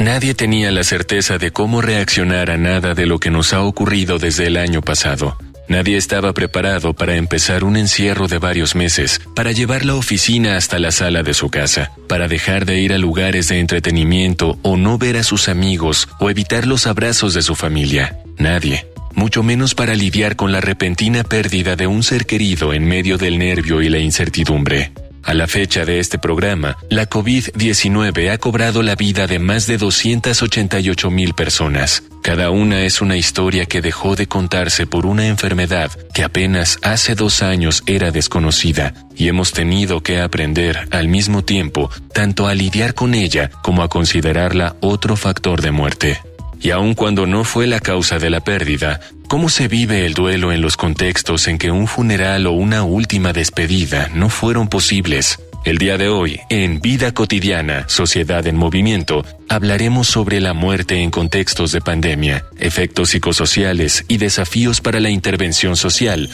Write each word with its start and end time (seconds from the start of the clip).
Nadie 0.00 0.32
tenía 0.32 0.72
la 0.72 0.82
certeza 0.82 1.36
de 1.36 1.50
cómo 1.50 1.82
reaccionar 1.82 2.50
a 2.50 2.56
nada 2.56 2.94
de 2.94 3.04
lo 3.04 3.18
que 3.18 3.30
nos 3.30 3.52
ha 3.52 3.60
ocurrido 3.60 4.18
desde 4.18 4.46
el 4.46 4.56
año 4.56 4.80
pasado. 4.80 5.36
Nadie 5.68 5.98
estaba 5.98 6.32
preparado 6.32 6.94
para 6.94 7.16
empezar 7.16 7.64
un 7.64 7.76
encierro 7.76 8.26
de 8.26 8.38
varios 8.38 8.74
meses, 8.74 9.20
para 9.36 9.52
llevar 9.52 9.84
la 9.84 9.94
oficina 9.96 10.56
hasta 10.56 10.78
la 10.78 10.90
sala 10.90 11.22
de 11.22 11.34
su 11.34 11.50
casa, 11.50 11.92
para 12.08 12.28
dejar 12.28 12.64
de 12.64 12.80
ir 12.80 12.94
a 12.94 12.98
lugares 12.98 13.48
de 13.48 13.60
entretenimiento 13.60 14.58
o 14.62 14.78
no 14.78 14.96
ver 14.96 15.18
a 15.18 15.22
sus 15.22 15.50
amigos 15.50 16.08
o 16.18 16.30
evitar 16.30 16.66
los 16.66 16.86
abrazos 16.86 17.34
de 17.34 17.42
su 17.42 17.54
familia. 17.54 18.16
Nadie. 18.38 18.86
Mucho 19.14 19.42
menos 19.42 19.74
para 19.74 19.94
lidiar 19.94 20.34
con 20.34 20.50
la 20.50 20.62
repentina 20.62 21.24
pérdida 21.24 21.76
de 21.76 21.86
un 21.86 22.02
ser 22.02 22.24
querido 22.24 22.72
en 22.72 22.86
medio 22.86 23.18
del 23.18 23.38
nervio 23.38 23.82
y 23.82 23.90
la 23.90 23.98
incertidumbre. 23.98 24.92
A 25.22 25.34
la 25.34 25.46
fecha 25.46 25.84
de 25.84 26.00
este 26.00 26.18
programa, 26.18 26.78
la 26.88 27.08
COVID-19 27.08 28.30
ha 28.30 28.38
cobrado 28.38 28.82
la 28.82 28.94
vida 28.94 29.26
de 29.26 29.38
más 29.38 29.66
de 29.66 29.76
288 29.76 31.10
mil 31.10 31.34
personas. 31.34 32.02
Cada 32.22 32.50
una 32.50 32.82
es 32.82 33.00
una 33.00 33.16
historia 33.16 33.66
que 33.66 33.82
dejó 33.82 34.16
de 34.16 34.26
contarse 34.26 34.86
por 34.86 35.06
una 35.06 35.26
enfermedad 35.26 35.90
que 36.14 36.24
apenas 36.24 36.78
hace 36.82 37.14
dos 37.14 37.42
años 37.42 37.82
era 37.86 38.10
desconocida 38.10 38.94
y 39.14 39.28
hemos 39.28 39.52
tenido 39.52 40.02
que 40.02 40.20
aprender 40.20 40.88
al 40.90 41.08
mismo 41.08 41.44
tiempo 41.44 41.90
tanto 42.12 42.46
a 42.46 42.54
lidiar 42.54 42.94
con 42.94 43.14
ella 43.14 43.50
como 43.62 43.82
a 43.82 43.88
considerarla 43.88 44.76
otro 44.80 45.16
factor 45.16 45.60
de 45.60 45.70
muerte. 45.70 46.20
Y 46.62 46.70
aun 46.70 46.94
cuando 46.94 47.26
no 47.26 47.44
fue 47.44 47.66
la 47.66 47.80
causa 47.80 48.18
de 48.18 48.28
la 48.28 48.40
pérdida, 48.40 49.00
¿cómo 49.30 49.48
se 49.48 49.68
vive 49.68 50.06
el 50.06 50.14
duelo 50.14 50.50
en 50.50 50.60
los 50.60 50.76
contextos 50.76 51.46
en 51.46 51.56
que 51.56 51.70
un 51.70 51.86
funeral 51.86 52.48
o 52.48 52.50
una 52.50 52.82
última 52.82 53.32
despedida 53.32 54.10
no 54.12 54.28
fueron 54.28 54.66
posibles? 54.66 55.38
El 55.64 55.78
día 55.78 55.96
de 55.96 56.08
hoy, 56.08 56.40
en 56.48 56.80
Vida 56.80 57.14
Cotidiana, 57.14 57.88
Sociedad 57.88 58.44
en 58.48 58.56
Movimiento, 58.56 59.24
hablaremos 59.48 60.08
sobre 60.08 60.40
la 60.40 60.52
muerte 60.52 61.00
en 61.00 61.12
contextos 61.12 61.70
de 61.70 61.80
pandemia, 61.80 62.44
efectos 62.58 63.10
psicosociales 63.10 64.04
y 64.08 64.16
desafíos 64.16 64.80
para 64.80 64.98
la 64.98 65.10
intervención 65.10 65.76
social, 65.76 66.28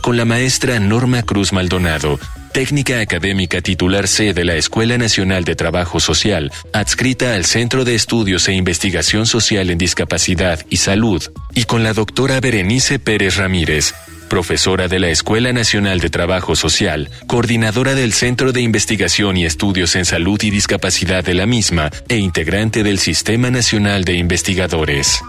con 0.00 0.16
la 0.16 0.24
maestra 0.24 0.78
Norma 0.78 1.24
Cruz 1.24 1.52
Maldonado, 1.52 2.20
técnica 2.52 3.00
académica 3.00 3.60
titular 3.60 4.08
C 4.08 4.34
de 4.34 4.44
la 4.44 4.56
Escuela 4.56 4.98
Nacional 4.98 5.44
de 5.44 5.56
Trabajo 5.56 6.00
Social, 6.00 6.52
adscrita 6.72 7.34
al 7.34 7.44
Centro 7.44 7.84
de 7.84 7.94
Estudios 7.94 8.48
e 8.48 8.52
Investigación 8.52 9.26
Social 9.26 9.70
en 9.70 9.78
Discapacidad 9.78 10.64
y 10.68 10.78
Salud, 10.78 11.22
y 11.54 11.64
con 11.64 11.82
la 11.82 11.92
doctora 11.92 12.40
Berenice 12.40 12.98
Pérez 12.98 13.36
Ramírez, 13.36 13.94
profesora 14.28 14.88
de 14.88 15.00
la 15.00 15.08
Escuela 15.08 15.52
Nacional 15.52 16.00
de 16.00 16.10
Trabajo 16.10 16.56
Social, 16.56 17.10
coordinadora 17.26 17.94
del 17.94 18.12
Centro 18.12 18.52
de 18.52 18.60
Investigación 18.60 19.36
y 19.36 19.44
Estudios 19.44 19.96
en 19.96 20.04
Salud 20.04 20.40
y 20.42 20.50
Discapacidad 20.50 21.24
de 21.24 21.34
la 21.34 21.46
misma 21.46 21.90
e 22.08 22.16
integrante 22.16 22.82
del 22.82 22.98
Sistema 22.98 23.50
Nacional 23.50 24.04
de 24.04 24.14
Investigadores. 24.14 25.20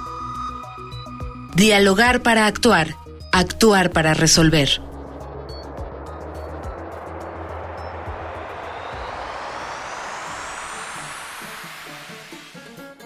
Dialogar 1.56 2.22
para 2.22 2.48
actuar, 2.48 2.96
actuar 3.32 3.92
para 3.92 4.14
resolver. 4.14 4.91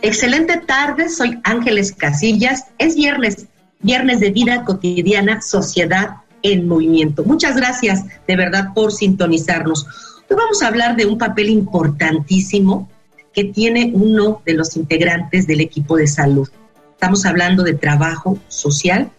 Excelente 0.06 0.58
tarde, 0.58 1.10
soy 1.10 1.40
Ángeles 1.44 1.92
Casillas. 1.92 2.66
Es 2.78 2.96
viernes, 2.96 3.48
viernes 3.80 4.20
de 4.20 4.30
vida 4.30 4.64
cotidiana, 4.64 5.42
sociedad 5.42 6.18
en 6.44 6.68
movimiento. 6.68 7.24
Muchas 7.24 7.56
gracias 7.56 8.04
de 8.28 8.36
verdad 8.36 8.68
por 8.76 8.92
sintonizarnos. 8.92 9.88
Hoy 10.30 10.38
vamos 10.38 10.62
a 10.62 10.68
hablar 10.68 10.96
de 10.96 11.08
un 11.08 11.18
papel 11.18 11.50
importantísimo 11.50 12.88
que 13.34 13.46
tiene 13.46 13.94
uno 13.96 14.44
de 14.46 14.54
los 14.54 14.78
integrantes 14.78 15.48
del 15.48 15.62
equipo 15.62 15.98
de 15.98 16.06
salud. 16.06 16.48
Estamos 16.92 17.26
hablando 17.26 17.64
de 17.64 17.74
trabajo 17.74 18.38
social 18.48 19.10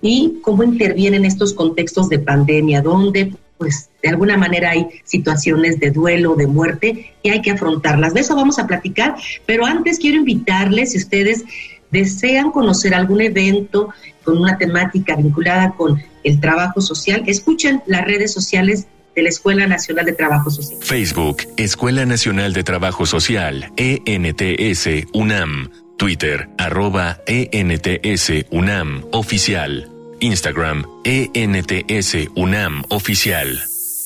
y 0.00 0.38
cómo 0.42 0.62
interviene 0.62 1.16
en 1.16 1.24
estos 1.24 1.54
contextos 1.54 2.08
de 2.08 2.20
pandemia, 2.20 2.82
donde 2.82 3.34
pues 3.58 3.90
de 4.02 4.08
alguna 4.08 4.36
manera 4.36 4.70
hay 4.70 4.86
situaciones 5.04 5.80
de 5.80 5.90
duelo, 5.90 6.34
de 6.34 6.46
muerte 6.46 7.14
y 7.22 7.30
hay 7.30 7.42
que 7.42 7.52
afrontarlas. 7.52 8.14
De 8.14 8.20
eso 8.20 8.36
vamos 8.36 8.58
a 8.58 8.66
platicar, 8.66 9.16
pero 9.46 9.66
antes 9.66 9.98
quiero 9.98 10.18
invitarles, 10.18 10.92
si 10.92 10.98
ustedes 10.98 11.44
desean 11.90 12.50
conocer 12.50 12.94
algún 12.94 13.20
evento 13.20 13.90
con 14.24 14.38
una 14.38 14.58
temática 14.58 15.16
vinculada 15.16 15.72
con 15.72 16.02
el 16.24 16.40
trabajo 16.40 16.80
social, 16.80 17.22
escuchen 17.26 17.82
las 17.86 18.04
redes 18.04 18.32
sociales 18.32 18.86
de 19.14 19.22
la 19.22 19.28
Escuela 19.30 19.66
Nacional 19.66 20.04
de 20.04 20.12
Trabajo 20.12 20.50
Social. 20.50 20.78
Facebook, 20.82 21.38
Escuela 21.56 22.04
Nacional 22.04 22.52
de 22.52 22.64
Trabajo 22.64 23.06
Social, 23.06 23.72
ENTS, 23.76 25.08
UNAM. 25.14 25.70
Twitter, 25.96 26.50
arroba 26.58 27.20
ENTS, 27.26 28.46
UNAM, 28.50 29.06
oficial. 29.12 29.95
Instagram, 30.20 30.84
ENTS 31.04 32.30
UNAM 32.34 32.84
Oficial. 32.88 33.60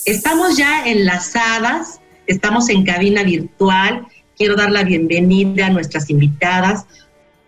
Estamos 0.07 0.57
ya 0.57 0.85
enlazadas, 0.87 2.01
estamos 2.27 2.69
en 2.69 2.85
cabina 2.85 3.23
virtual. 3.23 4.07
Quiero 4.37 4.57
dar 4.57 4.71
la 4.71 4.83
bienvenida 4.83 5.67
a 5.67 5.71
nuestras 5.71 6.11
invitadas. 6.11 6.87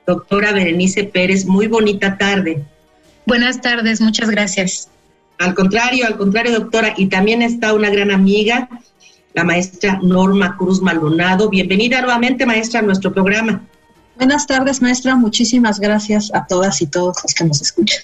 Doctora 0.07 0.53
Berenice 0.53 1.05
Pérez, 1.05 1.47
muy 1.47 1.67
bonita 1.67 2.19
tarde. 2.19 2.63
Buenas 3.27 3.61
tardes, 3.61 4.01
muchas 4.01 4.31
gracias. 4.31 4.89
Al 5.39 5.55
contrario, 5.55 6.07
al 6.07 6.17
contrario, 6.17 6.53
doctora. 6.53 6.95
Y 6.97 7.07
también 7.07 7.43
está 7.43 7.73
una 7.73 7.91
gran 7.91 8.11
amiga, 8.11 8.69
la 9.35 9.45
maestra 9.45 9.99
Norma 10.03 10.57
Cruz 10.57 10.81
Maldonado. 10.83 11.49
Bienvenida 11.49 12.01
nuevamente, 12.01 12.47
maestra, 12.47 12.81
a 12.81 12.83
nuestro 12.83 13.13
programa. 13.13 13.63
Buenas 14.17 14.47
tardes, 14.47 14.83
maestra. 14.83 15.17
Muchísimas 15.17 15.81
gracias 15.81 16.31
a 16.35 16.47
todas 16.47 16.83
y 16.83 16.87
todos 16.87 17.17
los 17.23 17.35
que 17.35 17.45
nos 17.45 17.61
escuchan. 17.63 18.03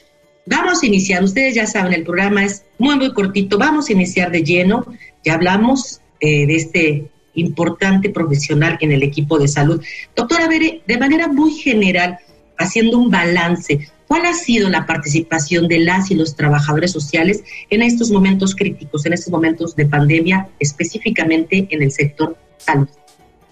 Vamos 0.51 0.83
a 0.83 0.87
iniciar, 0.87 1.23
ustedes 1.23 1.55
ya 1.55 1.67
saben, 1.67 1.93
el 1.93 2.05
programa 2.05 2.43
es 2.43 2.65
muy, 2.79 2.97
muy 2.97 3.13
cortito, 3.13 3.59
vamos 3.59 3.89
a 3.89 3.93
iniciar 3.93 4.31
de 4.31 4.43
lleno, 4.43 4.87
ya 5.23 5.35
hablamos 5.35 6.01
eh, 6.21 6.47
de 6.47 6.55
este 6.57 7.11
importante 7.35 8.09
profesional 8.09 8.79
en 8.81 8.93
el 8.93 9.03
equipo 9.03 9.39
de 9.39 9.47
salud. 9.47 9.85
Doctora 10.17 10.49
Bere, 10.49 10.81
de 10.87 10.97
manera 10.97 11.29
muy 11.29 11.53
general, 11.53 12.19
haciendo 12.57 12.97
un 12.97 13.11
balance, 13.11 13.91
¿cuál 14.07 14.25
ha 14.25 14.33
sido 14.33 14.71
la 14.71 14.87
participación 14.87 15.69
de 15.69 15.81
las 15.81 16.11
y 16.11 16.15
los 16.15 16.35
trabajadores 16.35 16.93
sociales 16.93 17.45
en 17.69 17.83
estos 17.83 18.11
momentos 18.11 18.57
críticos, 18.57 19.05
en 19.05 19.13
estos 19.13 19.31
momentos 19.31 19.77
de 19.77 19.85
pandemia, 19.85 20.49
específicamente 20.59 21.69
en 21.69 21.83
el 21.83 21.93
sector 21.93 22.39
salud? 22.57 22.89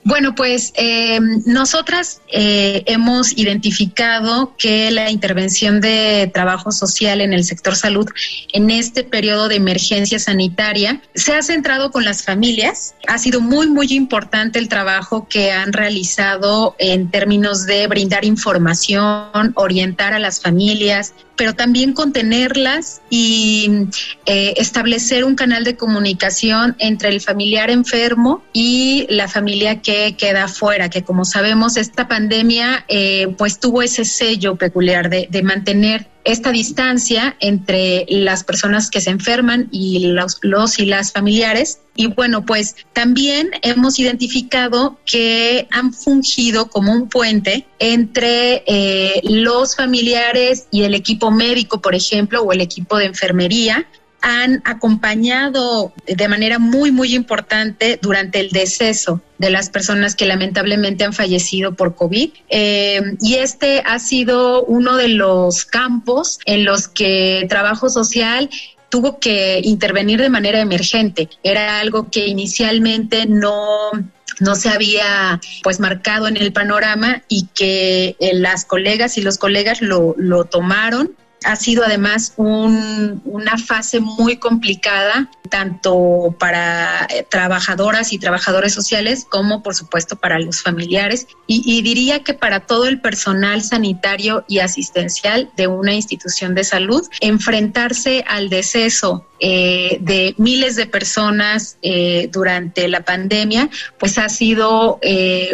Bueno, 0.07 0.37
pues 0.37 0.73
eh, 0.77 1.19
nosotras 1.47 2.21
eh, 2.29 2.85
hemos 2.87 3.37
identificado 3.37 4.55
que 4.57 4.93
la 4.93 5.11
intervención 5.11 5.81
de 5.81 6.31
trabajo 6.33 6.71
social 6.71 7.21
en 7.21 7.33
el 7.33 7.43
sector 7.43 7.75
salud 7.75 8.09
en 8.53 8.71
este 8.71 9.03
periodo 9.03 9.49
de 9.49 9.57
emergencia 9.57 10.21
sanitaria 10.21 11.03
se 11.17 11.35
ha 11.35 11.43
centrado 11.43 11.91
con 11.91 12.05
las 12.05 12.23
familias. 12.23 12.95
Ha 13.09 13.19
sido 13.19 13.41
muy, 13.41 13.67
muy 13.67 13.89
importante 13.95 14.61
el 14.61 14.69
trabajo 14.69 15.27
que 15.29 15.51
han 15.51 15.73
realizado 15.73 16.77
en 16.79 17.11
términos 17.11 17.67
de 17.67 17.89
brindar 17.89 18.25
información, 18.25 19.55
orientar 19.57 20.13
a 20.13 20.21
las 20.21 20.41
familias, 20.41 21.15
pero 21.37 21.55
también 21.55 21.93
contenerlas 21.93 23.03
y 23.11 23.89
eh, 24.25 24.55
establecer 24.57 25.25
un 25.25 25.35
canal 25.35 25.65
de 25.65 25.77
comunicación 25.77 26.77
entre 26.79 27.11
el 27.11 27.21
familiar 27.21 27.71
enfermo 27.71 28.43
y 28.53 29.07
la 29.11 29.29
familia 29.29 29.83
que 29.83 30.17
queda 30.17 30.49
fuera, 30.49 30.89
que 30.89 31.03
como 31.03 31.25
sabemos 31.25 31.77
esta 31.77 32.09
pandemia 32.09 32.85
eh, 32.89 33.35
pues 33.39 33.61
tuvo 33.61 33.83
ese 33.83 34.05
sello 34.05 34.57
peculiar 34.57 35.11
de, 35.11 35.29
de 35.31 35.43
mantener 35.43 36.16
esta 36.27 36.51
distancia 36.51 37.37
entre 37.41 38.05
las 38.09 38.43
personas 38.43 38.91
que 38.91 39.01
se 39.01 39.11
enferman 39.11 39.69
y 39.71 40.09
los, 40.09 40.41
y 40.79 40.87
las 40.87 41.13
familiares. 41.13 41.79
Y 41.95 42.09
bueno, 42.09 42.45
pues 42.45 42.75
también 42.93 43.51
hemos 43.63 43.99
identificado 44.01 44.99
que 45.07 45.69
han 45.71 45.95
fungido 45.95 46.69
como 46.69 46.93
un 46.93 47.09
puente 47.09 47.67
entre 47.79 48.65
eh, 48.67 49.21
los 49.23 49.77
familiares 49.77 50.67
y 50.73 50.83
el 50.83 50.95
equipo 50.95 51.31
médico, 51.31 51.81
por 51.81 51.95
ejemplo, 51.95 52.43
o 52.43 52.53
el 52.53 52.61
equipo 52.61 52.99
de 52.99 53.07
enfermería, 53.07 53.87
han 54.29 54.61
acompañado 54.65 55.93
de 56.05 56.27
manera 56.27 56.59
muy, 56.59 56.91
muy 56.91 57.15
importante 57.15 57.97
durante 58.03 58.41
el 58.41 58.51
deceso 58.51 59.21
de 59.39 59.51
las 59.51 59.71
personas 59.71 60.17
que 60.17 60.27
lamentablemente 60.27 61.05
han 61.05 61.13
fallecido 61.13 61.77
por 61.77 61.95
COVID. 61.95 62.31
Eh, 62.49 63.03
y 63.21 63.37
este 63.37 63.85
ha 63.87 64.01
sido 64.01 64.65
uno 64.65 64.97
de 64.97 65.11
los 65.11 65.65
campos 65.65 66.41
en 66.45 66.65
los 66.65 66.89
que 66.89 67.47
trabajo 67.49 67.89
social 67.89 68.51
tuvo 68.89 69.21
que 69.21 69.61
intervenir 69.63 70.21
de 70.21 70.29
manera 70.29 70.59
emergente. 70.59 71.29
Era 71.45 71.79
algo 71.79 72.11
que 72.11 72.27
inicialmente 72.27 73.27
no 73.27 73.93
no 74.41 74.55
se 74.57 74.69
había 74.69 75.41
pues 75.63 75.79
marcado 75.79 76.27
en 76.27 76.37
el 76.37 76.53
panorama 76.53 77.23
y 77.29 77.47
que 77.55 78.17
eh, 78.19 78.35
las 78.35 78.65
colegas 78.65 79.17
y 79.17 79.23
los 79.23 79.39
colegas 79.39 79.81
lo, 79.81 80.15
lo 80.19 80.45
tomaron 80.45 81.15
ha 81.47 81.57
sido 81.57 81.85
además 81.85 82.35
una 82.37 83.57
fase 83.57 84.01
muy 84.01 84.37
complicada, 84.37 85.31
tanto 85.49 86.35
para 86.39 86.96
eh, 87.11 87.27
trabajadoras 87.29 88.13
y 88.13 88.19
trabajadores 88.19 88.75
sociales 88.75 89.27
como 89.29 89.63
por 89.63 89.75
supuesto 89.75 90.17
para 90.17 90.39
los 90.39 90.63
familiares 90.63 91.27
y, 91.47 91.83
diría 91.83 92.25
que 92.25 92.35
para 92.35 92.61
todo 92.61 92.87
el 92.87 93.01
personal 93.01 93.63
sanitario 93.63 94.45
y 94.49 94.59
asistencial 94.59 95.51
de 95.57 95.67
una 95.69 95.95
institución 95.95 96.55
de 96.55 96.65
salud, 96.65 97.07
enfrentarse 97.21 98.25
al 98.27 98.49
deceso 98.49 99.27
eh, 99.39 99.99
de 100.01 100.35
miles 100.39 100.77
de 100.77 100.87
personas 100.87 101.79
eh, 101.83 102.29
durante 102.33 102.89
la 102.89 103.05
pandemia, 103.05 103.69
pues 103.99 104.19
ha 104.19 104.29
sido 104.29 104.99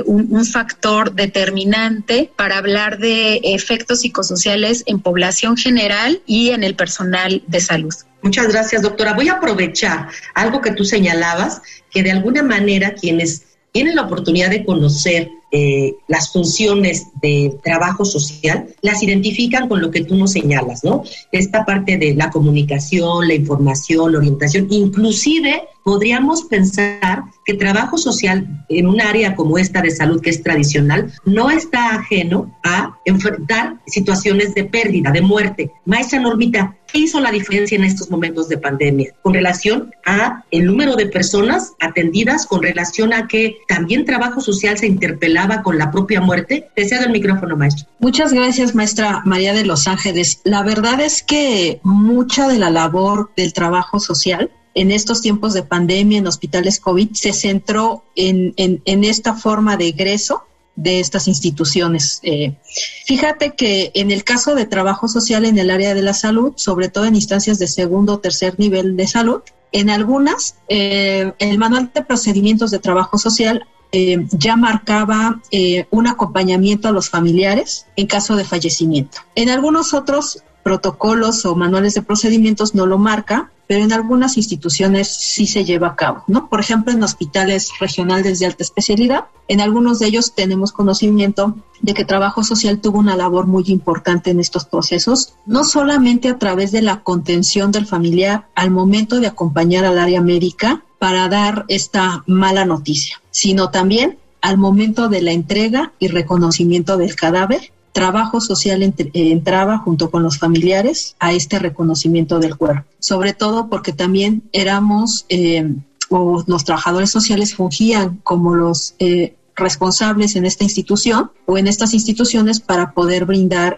un, 0.06 0.28
un, 0.30 0.46
factor 0.46 1.12
determinante 1.12 2.30
para 2.36 2.58
hablar 2.58 2.98
de 2.98 3.40
efectos 3.42 4.00
psicosociales 4.00 4.84
en 4.86 5.00
población 5.00 5.56
general 5.56 6.22
y 6.26 6.50
en 6.50 6.64
el 6.64 6.74
personal 6.74 7.42
de 7.46 7.60
salud. 7.60 7.94
Muchas 8.22 8.48
gracias, 8.48 8.82
doctora. 8.82 9.14
Voy 9.14 9.28
a 9.28 9.34
aprovechar 9.34 10.08
algo 10.34 10.60
que 10.60 10.72
tú 10.72 10.84
señalabas, 10.84 11.60
que 11.90 12.02
de 12.02 12.12
alguna 12.12 12.42
manera 12.42 12.94
quienes 12.94 13.42
tienen 13.72 13.96
la 13.96 14.02
oportunidad 14.02 14.50
de 14.50 14.64
conocer 14.64 15.30
eh, 15.54 15.96
las 16.08 16.32
funciones 16.32 17.08
de 17.20 17.58
trabajo 17.62 18.06
social, 18.06 18.74
las 18.80 19.02
identifican 19.02 19.68
con 19.68 19.82
lo 19.82 19.90
que 19.90 20.02
tú 20.02 20.16
nos 20.16 20.32
señalas, 20.32 20.82
¿no? 20.82 21.04
Esta 21.30 21.66
parte 21.66 21.98
de 21.98 22.14
la 22.14 22.30
comunicación, 22.30 23.28
la 23.28 23.34
información, 23.34 24.12
la 24.12 24.18
orientación, 24.18 24.66
inclusive 24.70 25.62
podríamos 25.84 26.44
pensar 26.44 27.24
que 27.44 27.54
trabajo 27.54 27.98
social 27.98 28.64
en 28.68 28.86
un 28.86 29.00
área 29.00 29.34
como 29.34 29.58
esta 29.58 29.82
de 29.82 29.90
salud 29.90 30.20
que 30.20 30.30
es 30.30 30.42
tradicional 30.42 31.12
no 31.24 31.50
está 31.50 31.96
ajeno 31.96 32.56
a 32.62 32.96
enfrentar 33.04 33.76
situaciones 33.86 34.54
de 34.54 34.64
pérdida, 34.64 35.10
de 35.10 35.22
muerte. 35.22 35.72
Maestra 35.84 36.20
Normita, 36.20 36.76
¿qué 36.92 37.00
hizo 37.00 37.20
la 37.20 37.32
diferencia 37.32 37.76
en 37.76 37.84
estos 37.84 38.10
momentos 38.10 38.48
de 38.48 38.58
pandemia 38.58 39.12
con 39.22 39.34
relación 39.34 39.92
a 40.06 40.44
el 40.50 40.66
número 40.66 40.94
de 40.94 41.06
personas 41.06 41.72
atendidas, 41.80 42.46
con 42.46 42.62
relación 42.62 43.12
a 43.12 43.26
que 43.26 43.56
también 43.66 44.04
trabajo 44.04 44.40
social 44.40 44.78
se 44.78 44.86
interpelaba 44.86 45.41
con 45.62 45.78
la 45.78 45.90
propia 45.90 46.20
muerte? 46.20 46.68
Te 46.74 46.88
cedo 46.88 47.04
el 47.04 47.10
micrófono, 47.10 47.56
maestro. 47.56 47.86
Muchas 47.98 48.32
gracias, 48.32 48.74
maestra 48.74 49.22
María 49.24 49.52
de 49.52 49.64
Los 49.64 49.86
Ángeles. 49.88 50.40
La 50.44 50.62
verdad 50.62 51.00
es 51.00 51.22
que 51.22 51.80
mucha 51.82 52.48
de 52.48 52.58
la 52.58 52.70
labor 52.70 53.30
del 53.36 53.52
trabajo 53.52 54.00
social 54.00 54.50
en 54.74 54.90
estos 54.90 55.20
tiempos 55.20 55.52
de 55.52 55.62
pandemia 55.62 56.18
en 56.18 56.26
hospitales 56.26 56.80
COVID 56.80 57.12
se 57.12 57.32
centró 57.32 58.04
en, 58.16 58.54
esta 58.86 59.34
forma 59.34 59.76
de 59.76 59.88
egreso 59.88 60.44
de 60.76 61.00
estas 61.00 61.28
instituciones. 61.28 62.20
Eh, 62.22 62.56
fíjate 63.04 63.54
que 63.54 63.90
en 63.94 64.10
el 64.10 64.24
caso 64.24 64.54
de 64.54 64.64
trabajo 64.64 65.08
social 65.08 65.44
en 65.44 65.58
el 65.58 65.70
área 65.70 65.94
de 65.94 66.00
la 66.00 66.14
salud, 66.14 66.54
sobre 66.56 66.88
todo 66.88 67.04
en 67.04 67.14
instancias 67.14 67.58
de 67.58 67.66
segundo 67.66 68.14
o 68.14 68.18
tercer 68.20 68.58
nivel 68.58 68.96
de 68.96 69.06
salud, 69.06 69.42
en 69.72 69.90
algunas, 69.90 70.56
eh, 70.68 71.32
el 71.38 71.58
manual 71.58 71.90
de 71.94 72.02
procedimientos 72.02 72.70
de 72.70 72.78
trabajo 72.78 73.18
social 73.18 73.66
eh, 73.94 74.26
ya 74.30 74.56
marcaba 74.56 75.42
un 75.90 76.06
acompañamiento 76.06 76.88
a 76.88 76.92
los 76.92 77.10
familiares 77.10 77.86
en 77.96 78.06
caso 78.06 78.36
de 78.36 78.44
fallecimiento. 78.44 79.18
En 79.34 79.50
algunos 79.50 79.92
otros 79.92 80.42
protocolos 80.62 81.44
o 81.44 81.54
manuales 81.54 81.94
de 81.94 82.02
procedimientos 82.02 82.74
no 82.74 82.86
lo 82.86 82.98
marca, 82.98 83.50
pero 83.66 83.84
en 83.84 83.92
algunas 83.92 84.36
instituciones 84.36 85.08
sí 85.08 85.46
se 85.46 85.64
lleva 85.64 85.88
a 85.88 85.96
cabo, 85.96 86.24
¿no? 86.26 86.48
Por 86.48 86.60
ejemplo, 86.60 86.92
en 86.92 87.02
hospitales 87.02 87.70
regionales 87.80 88.38
de 88.38 88.46
alta 88.46 88.62
especialidad, 88.62 89.24
en 89.48 89.60
algunos 89.60 89.98
de 89.98 90.08
ellos 90.08 90.34
tenemos 90.34 90.72
conocimiento 90.72 91.56
de 91.80 91.94
que 91.94 92.04
trabajo 92.04 92.44
social 92.44 92.80
tuvo 92.80 92.98
una 92.98 93.16
labor 93.16 93.46
muy 93.46 93.64
importante 93.68 94.30
en 94.30 94.40
estos 94.40 94.66
procesos, 94.66 95.34
no 95.46 95.64
solamente 95.64 96.28
a 96.28 96.38
través 96.38 96.70
de 96.70 96.82
la 96.82 97.02
contención 97.02 97.72
del 97.72 97.86
familiar 97.86 98.46
al 98.54 98.70
momento 98.70 99.20
de 99.20 99.28
acompañar 99.28 99.84
al 99.84 99.98
área 99.98 100.20
médica 100.20 100.84
para 100.98 101.28
dar 101.28 101.64
esta 101.68 102.24
mala 102.26 102.64
noticia, 102.64 103.20
sino 103.30 103.70
también 103.70 104.18
al 104.42 104.58
momento 104.58 105.08
de 105.08 105.22
la 105.22 105.32
entrega 105.32 105.92
y 105.98 106.08
reconocimiento 106.08 106.96
del 106.96 107.16
cadáver 107.16 107.72
trabajo 107.92 108.40
social 108.40 108.82
eh, 108.82 109.10
entraba 109.12 109.78
junto 109.78 110.10
con 110.10 110.22
los 110.22 110.38
familiares 110.38 111.14
a 111.20 111.32
este 111.32 111.58
reconocimiento 111.58 112.38
del 112.38 112.56
cuerpo, 112.56 112.84
sobre 112.98 113.34
todo 113.34 113.68
porque 113.68 113.92
también 113.92 114.42
éramos 114.52 115.26
eh, 115.28 115.74
o 116.08 116.42
los 116.46 116.64
trabajadores 116.64 117.10
sociales 117.10 117.54
fungían 117.54 118.20
como 118.22 118.54
los 118.54 118.94
eh, 118.98 119.36
responsables 119.54 120.36
en 120.36 120.46
esta 120.46 120.64
institución 120.64 121.30
o 121.46 121.58
en 121.58 121.66
estas 121.66 121.92
instituciones 121.92 122.60
para 122.60 122.92
poder 122.92 123.26
brindar 123.26 123.76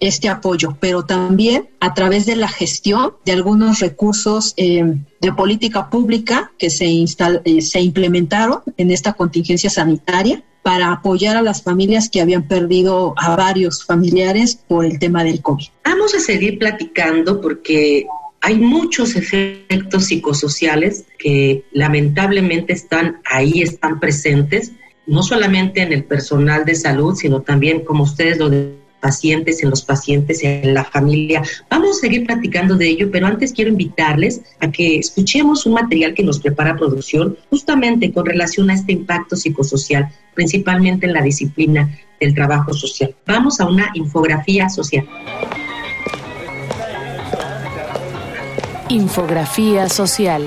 este 0.00 0.30
apoyo, 0.30 0.78
pero 0.80 1.04
también 1.04 1.68
a 1.78 1.92
través 1.92 2.24
de 2.24 2.36
la 2.36 2.48
gestión 2.48 3.12
de 3.26 3.32
algunos 3.32 3.80
recursos 3.80 4.54
de 4.56 5.32
política 5.36 5.90
pública 5.90 6.52
que 6.58 6.70
se, 6.70 7.04
se 7.06 7.80
implementaron 7.80 8.62
en 8.78 8.90
esta 8.90 9.12
contingencia 9.12 9.68
sanitaria 9.68 10.42
para 10.62 10.92
apoyar 10.92 11.36
a 11.36 11.42
las 11.42 11.62
familias 11.62 12.08
que 12.08 12.20
habían 12.20 12.42
perdido 12.42 13.14
a 13.16 13.36
varios 13.36 13.84
familiares 13.84 14.56
por 14.68 14.84
el 14.84 14.98
tema 14.98 15.24
del 15.24 15.40
COVID. 15.40 15.66
Vamos 15.84 16.14
a 16.14 16.20
seguir 16.20 16.58
platicando 16.58 17.40
porque 17.40 18.06
hay 18.40 18.58
muchos 18.58 19.16
efectos 19.16 20.06
psicosociales 20.06 21.04
que 21.18 21.64
lamentablemente 21.72 22.72
están 22.72 23.20
ahí, 23.24 23.62
están 23.62 24.00
presentes, 24.00 24.72
no 25.06 25.22
solamente 25.22 25.82
en 25.82 25.92
el 25.92 26.04
personal 26.04 26.64
de 26.64 26.74
salud, 26.74 27.14
sino 27.16 27.42
también, 27.42 27.84
como 27.84 28.04
ustedes 28.04 28.38
lo 28.38 28.48
pacientes, 29.00 29.62
en 29.62 29.70
los 29.70 29.82
pacientes, 29.82 30.42
en 30.44 30.74
la 30.74 30.84
familia. 30.84 31.42
Vamos 31.68 31.90
a 31.90 32.00
seguir 32.00 32.26
platicando 32.26 32.76
de 32.76 32.88
ello, 32.88 33.10
pero 33.10 33.26
antes 33.26 33.52
quiero 33.52 33.70
invitarles 33.70 34.42
a 34.60 34.70
que 34.70 34.98
escuchemos 34.98 35.66
un 35.66 35.74
material 35.74 36.14
que 36.14 36.22
nos 36.22 36.38
prepara 36.38 36.76
producción 36.76 37.36
justamente 37.48 38.12
con 38.12 38.26
relación 38.26 38.70
a 38.70 38.74
este 38.74 38.92
impacto 38.92 39.36
psicosocial, 39.36 40.08
principalmente 40.34 41.06
en 41.06 41.14
la 41.14 41.22
disciplina 41.22 41.98
del 42.20 42.34
trabajo 42.34 42.74
social. 42.74 43.14
Vamos 43.26 43.60
a 43.60 43.66
una 43.66 43.90
infografía 43.94 44.68
social. 44.68 45.08
Infografía 48.88 49.88
social. 49.88 50.44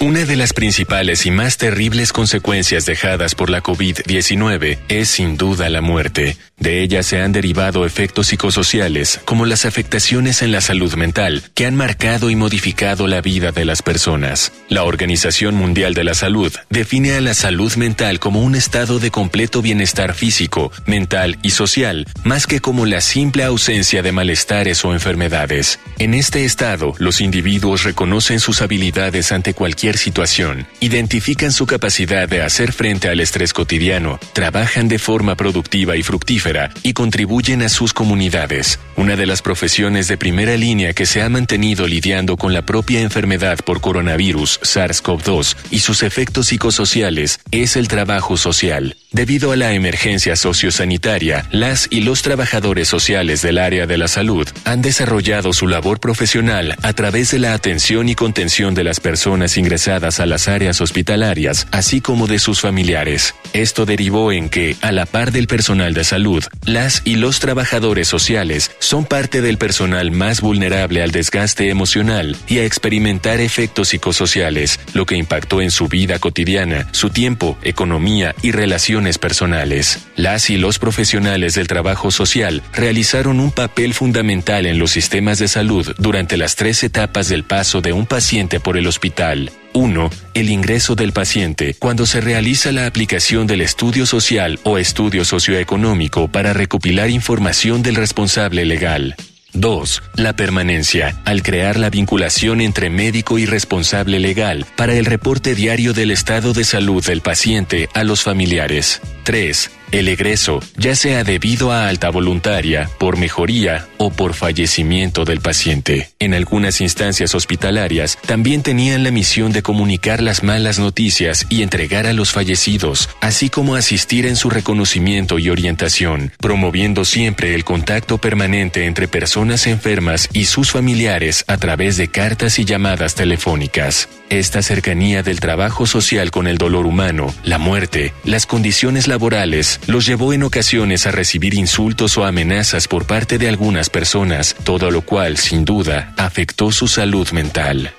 Una 0.00 0.24
de 0.24 0.36
las 0.36 0.52
principales 0.52 1.26
y 1.26 1.32
más 1.32 1.56
terribles 1.56 2.12
consecuencias 2.12 2.86
dejadas 2.86 3.34
por 3.34 3.50
la 3.50 3.64
COVID-19 3.64 4.78
es 4.88 5.08
sin 5.10 5.36
duda 5.36 5.68
la 5.70 5.80
muerte. 5.80 6.36
De 6.56 6.82
ella 6.82 7.02
se 7.02 7.20
han 7.20 7.32
derivado 7.32 7.84
efectos 7.84 8.28
psicosociales, 8.28 9.20
como 9.24 9.44
las 9.44 9.64
afectaciones 9.64 10.42
en 10.42 10.52
la 10.52 10.60
salud 10.60 10.94
mental, 10.94 11.42
que 11.54 11.66
han 11.66 11.74
marcado 11.74 12.30
y 12.30 12.36
modificado 12.36 13.08
la 13.08 13.20
vida 13.20 13.50
de 13.50 13.64
las 13.64 13.82
personas. 13.82 14.52
La 14.68 14.84
Organización 14.84 15.56
Mundial 15.56 15.94
de 15.94 16.04
la 16.04 16.14
Salud 16.14 16.52
define 16.70 17.14
a 17.14 17.20
la 17.20 17.34
salud 17.34 17.74
mental 17.74 18.20
como 18.20 18.42
un 18.42 18.54
estado 18.54 19.00
de 19.00 19.10
completo 19.10 19.62
bienestar 19.62 20.14
físico, 20.14 20.70
mental 20.86 21.38
y 21.42 21.50
social, 21.50 22.06
más 22.22 22.46
que 22.46 22.60
como 22.60 22.86
la 22.86 23.00
simple 23.00 23.42
ausencia 23.42 24.02
de 24.02 24.12
malestares 24.12 24.84
o 24.84 24.92
enfermedades. 24.92 25.80
En 25.98 26.14
este 26.14 26.44
estado, 26.44 26.94
los 26.98 27.20
individuos 27.20 27.82
reconocen 27.82 28.38
sus 28.38 28.62
habilidades 28.62 29.32
ante 29.32 29.54
cualquier 29.54 29.87
situación, 29.96 30.66
identifican 30.80 31.52
su 31.52 31.66
capacidad 31.66 32.28
de 32.28 32.42
hacer 32.42 32.72
frente 32.72 33.08
al 33.08 33.20
estrés 33.20 33.52
cotidiano, 33.52 34.18
trabajan 34.32 34.88
de 34.88 34.98
forma 34.98 35.36
productiva 35.36 35.96
y 35.96 36.02
fructífera, 36.02 36.70
y 36.82 36.92
contribuyen 36.92 37.62
a 37.62 37.68
sus 37.68 37.94
comunidades. 37.94 38.78
Una 38.96 39.16
de 39.16 39.24
las 39.24 39.40
profesiones 39.40 40.08
de 40.08 40.18
primera 40.18 40.56
línea 40.56 40.92
que 40.92 41.06
se 41.06 41.22
ha 41.22 41.28
mantenido 41.28 41.86
lidiando 41.86 42.36
con 42.36 42.52
la 42.52 42.66
propia 42.66 43.00
enfermedad 43.00 43.58
por 43.64 43.80
coronavirus 43.80 44.60
SARS-CoV-2 44.62 45.56
y 45.70 45.78
sus 45.78 46.02
efectos 46.02 46.48
psicosociales 46.48 47.40
es 47.50 47.76
el 47.76 47.88
trabajo 47.88 48.36
social. 48.36 48.96
Debido 49.10 49.52
a 49.52 49.56
la 49.56 49.72
emergencia 49.72 50.36
sociosanitaria, 50.36 51.46
las 51.50 51.86
y 51.90 52.02
los 52.02 52.20
trabajadores 52.20 52.88
sociales 52.88 53.40
del 53.40 53.56
área 53.56 53.86
de 53.86 53.96
la 53.96 54.08
salud 54.08 54.46
han 54.64 54.82
desarrollado 54.82 55.54
su 55.54 55.66
labor 55.66 55.98
profesional 55.98 56.76
a 56.82 56.92
través 56.92 57.30
de 57.30 57.38
la 57.38 57.54
atención 57.54 58.10
y 58.10 58.14
contención 58.14 58.74
de 58.74 58.84
las 58.84 59.00
personas 59.00 59.56
ingresadas 59.56 59.77
a 59.86 60.26
las 60.26 60.48
áreas 60.48 60.80
hospitalarias, 60.80 61.68
así 61.70 62.00
como 62.00 62.26
de 62.26 62.40
sus 62.40 62.60
familiares. 62.60 63.34
Esto 63.52 63.86
derivó 63.86 64.32
en 64.32 64.48
que, 64.48 64.76
a 64.82 64.90
la 64.90 65.06
par 65.06 65.30
del 65.30 65.46
personal 65.46 65.94
de 65.94 66.02
salud, 66.02 66.42
las 66.64 67.02
y 67.04 67.14
los 67.14 67.38
trabajadores 67.38 68.08
sociales 68.08 68.72
son 68.80 69.04
parte 69.04 69.40
del 69.40 69.56
personal 69.56 70.10
más 70.10 70.40
vulnerable 70.40 71.02
al 71.02 71.12
desgaste 71.12 71.70
emocional 71.70 72.36
y 72.48 72.58
a 72.58 72.64
experimentar 72.64 73.40
efectos 73.40 73.88
psicosociales, 73.88 74.80
lo 74.94 75.06
que 75.06 75.16
impactó 75.16 75.62
en 75.62 75.70
su 75.70 75.86
vida 75.86 76.18
cotidiana, 76.18 76.88
su 76.90 77.10
tiempo, 77.10 77.56
economía 77.62 78.34
y 78.42 78.50
relaciones 78.50 79.18
personales. 79.18 80.06
Las 80.16 80.50
y 80.50 80.56
los 80.56 80.80
profesionales 80.80 81.54
del 81.54 81.68
trabajo 81.68 82.10
social 82.10 82.62
realizaron 82.72 83.38
un 83.38 83.52
papel 83.52 83.94
fundamental 83.94 84.66
en 84.66 84.78
los 84.78 84.90
sistemas 84.90 85.38
de 85.38 85.46
salud 85.46 85.94
durante 85.98 86.36
las 86.36 86.56
tres 86.56 86.82
etapas 86.82 87.28
del 87.28 87.44
paso 87.44 87.80
de 87.80 87.92
un 87.92 88.06
paciente 88.06 88.60
por 88.60 88.76
el 88.76 88.86
hospital. 88.86 89.52
1. 89.78 90.10
El 90.34 90.50
ingreso 90.50 90.96
del 90.96 91.12
paciente, 91.12 91.76
cuando 91.78 92.04
se 92.04 92.20
realiza 92.20 92.72
la 92.72 92.86
aplicación 92.86 93.46
del 93.46 93.60
estudio 93.60 94.06
social 94.06 94.58
o 94.64 94.76
estudio 94.76 95.24
socioeconómico 95.24 96.26
para 96.26 96.52
recopilar 96.52 97.10
información 97.10 97.80
del 97.80 97.94
responsable 97.94 98.64
legal. 98.64 99.14
2. 99.52 100.02
La 100.16 100.34
permanencia, 100.34 101.16
al 101.24 101.44
crear 101.44 101.78
la 101.78 101.90
vinculación 101.90 102.60
entre 102.60 102.90
médico 102.90 103.38
y 103.38 103.46
responsable 103.46 104.18
legal 104.18 104.66
para 104.76 104.94
el 104.96 105.04
reporte 105.04 105.54
diario 105.54 105.92
del 105.92 106.10
estado 106.10 106.52
de 106.54 106.64
salud 106.64 107.04
del 107.06 107.20
paciente 107.20 107.88
a 107.94 108.02
los 108.02 108.24
familiares. 108.24 109.00
3. 109.22 109.77
El 109.90 110.08
egreso, 110.08 110.60
ya 110.76 110.94
sea 110.94 111.24
debido 111.24 111.72
a 111.72 111.88
alta 111.88 112.10
voluntaria, 112.10 112.90
por 112.98 113.16
mejoría 113.16 113.88
o 113.96 114.10
por 114.10 114.34
fallecimiento 114.34 115.24
del 115.24 115.40
paciente. 115.40 116.10
En 116.18 116.34
algunas 116.34 116.82
instancias 116.82 117.34
hospitalarias 117.34 118.18
también 118.26 118.62
tenían 118.62 119.02
la 119.02 119.10
misión 119.10 119.50
de 119.50 119.62
comunicar 119.62 120.22
las 120.22 120.42
malas 120.42 120.78
noticias 120.78 121.46
y 121.48 121.62
entregar 121.62 122.06
a 122.06 122.12
los 122.12 122.32
fallecidos, 122.32 123.08
así 123.22 123.48
como 123.48 123.76
asistir 123.76 124.26
en 124.26 124.36
su 124.36 124.50
reconocimiento 124.50 125.38
y 125.38 125.48
orientación, 125.48 126.32
promoviendo 126.38 127.06
siempre 127.06 127.54
el 127.54 127.64
contacto 127.64 128.18
permanente 128.18 128.84
entre 128.84 129.08
personas 129.08 129.66
enfermas 129.66 130.28
y 130.34 130.44
sus 130.44 130.70
familiares 130.70 131.44
a 131.48 131.56
través 131.56 131.96
de 131.96 132.08
cartas 132.08 132.58
y 132.58 132.66
llamadas 132.66 133.14
telefónicas. 133.14 134.08
Esta 134.30 134.60
cercanía 134.60 135.22
del 135.22 135.40
trabajo 135.40 135.86
social 135.86 136.30
con 136.30 136.46
el 136.46 136.58
dolor 136.58 136.84
humano, 136.84 137.34
la 137.44 137.56
muerte, 137.56 138.12
las 138.24 138.44
condiciones 138.44 139.08
laborales, 139.08 139.80
los 139.86 140.04
llevó 140.04 140.34
en 140.34 140.42
ocasiones 140.42 141.06
a 141.06 141.12
recibir 141.12 141.54
insultos 141.54 142.18
o 142.18 142.26
amenazas 142.26 142.88
por 142.88 143.06
parte 143.06 143.38
de 143.38 143.48
algunas 143.48 143.88
personas, 143.88 144.54
todo 144.64 144.90
lo 144.90 145.00
cual, 145.00 145.38
sin 145.38 145.64
duda, 145.64 146.12
afectó 146.18 146.70
su 146.72 146.88
salud 146.88 147.26
mental. 147.30 147.94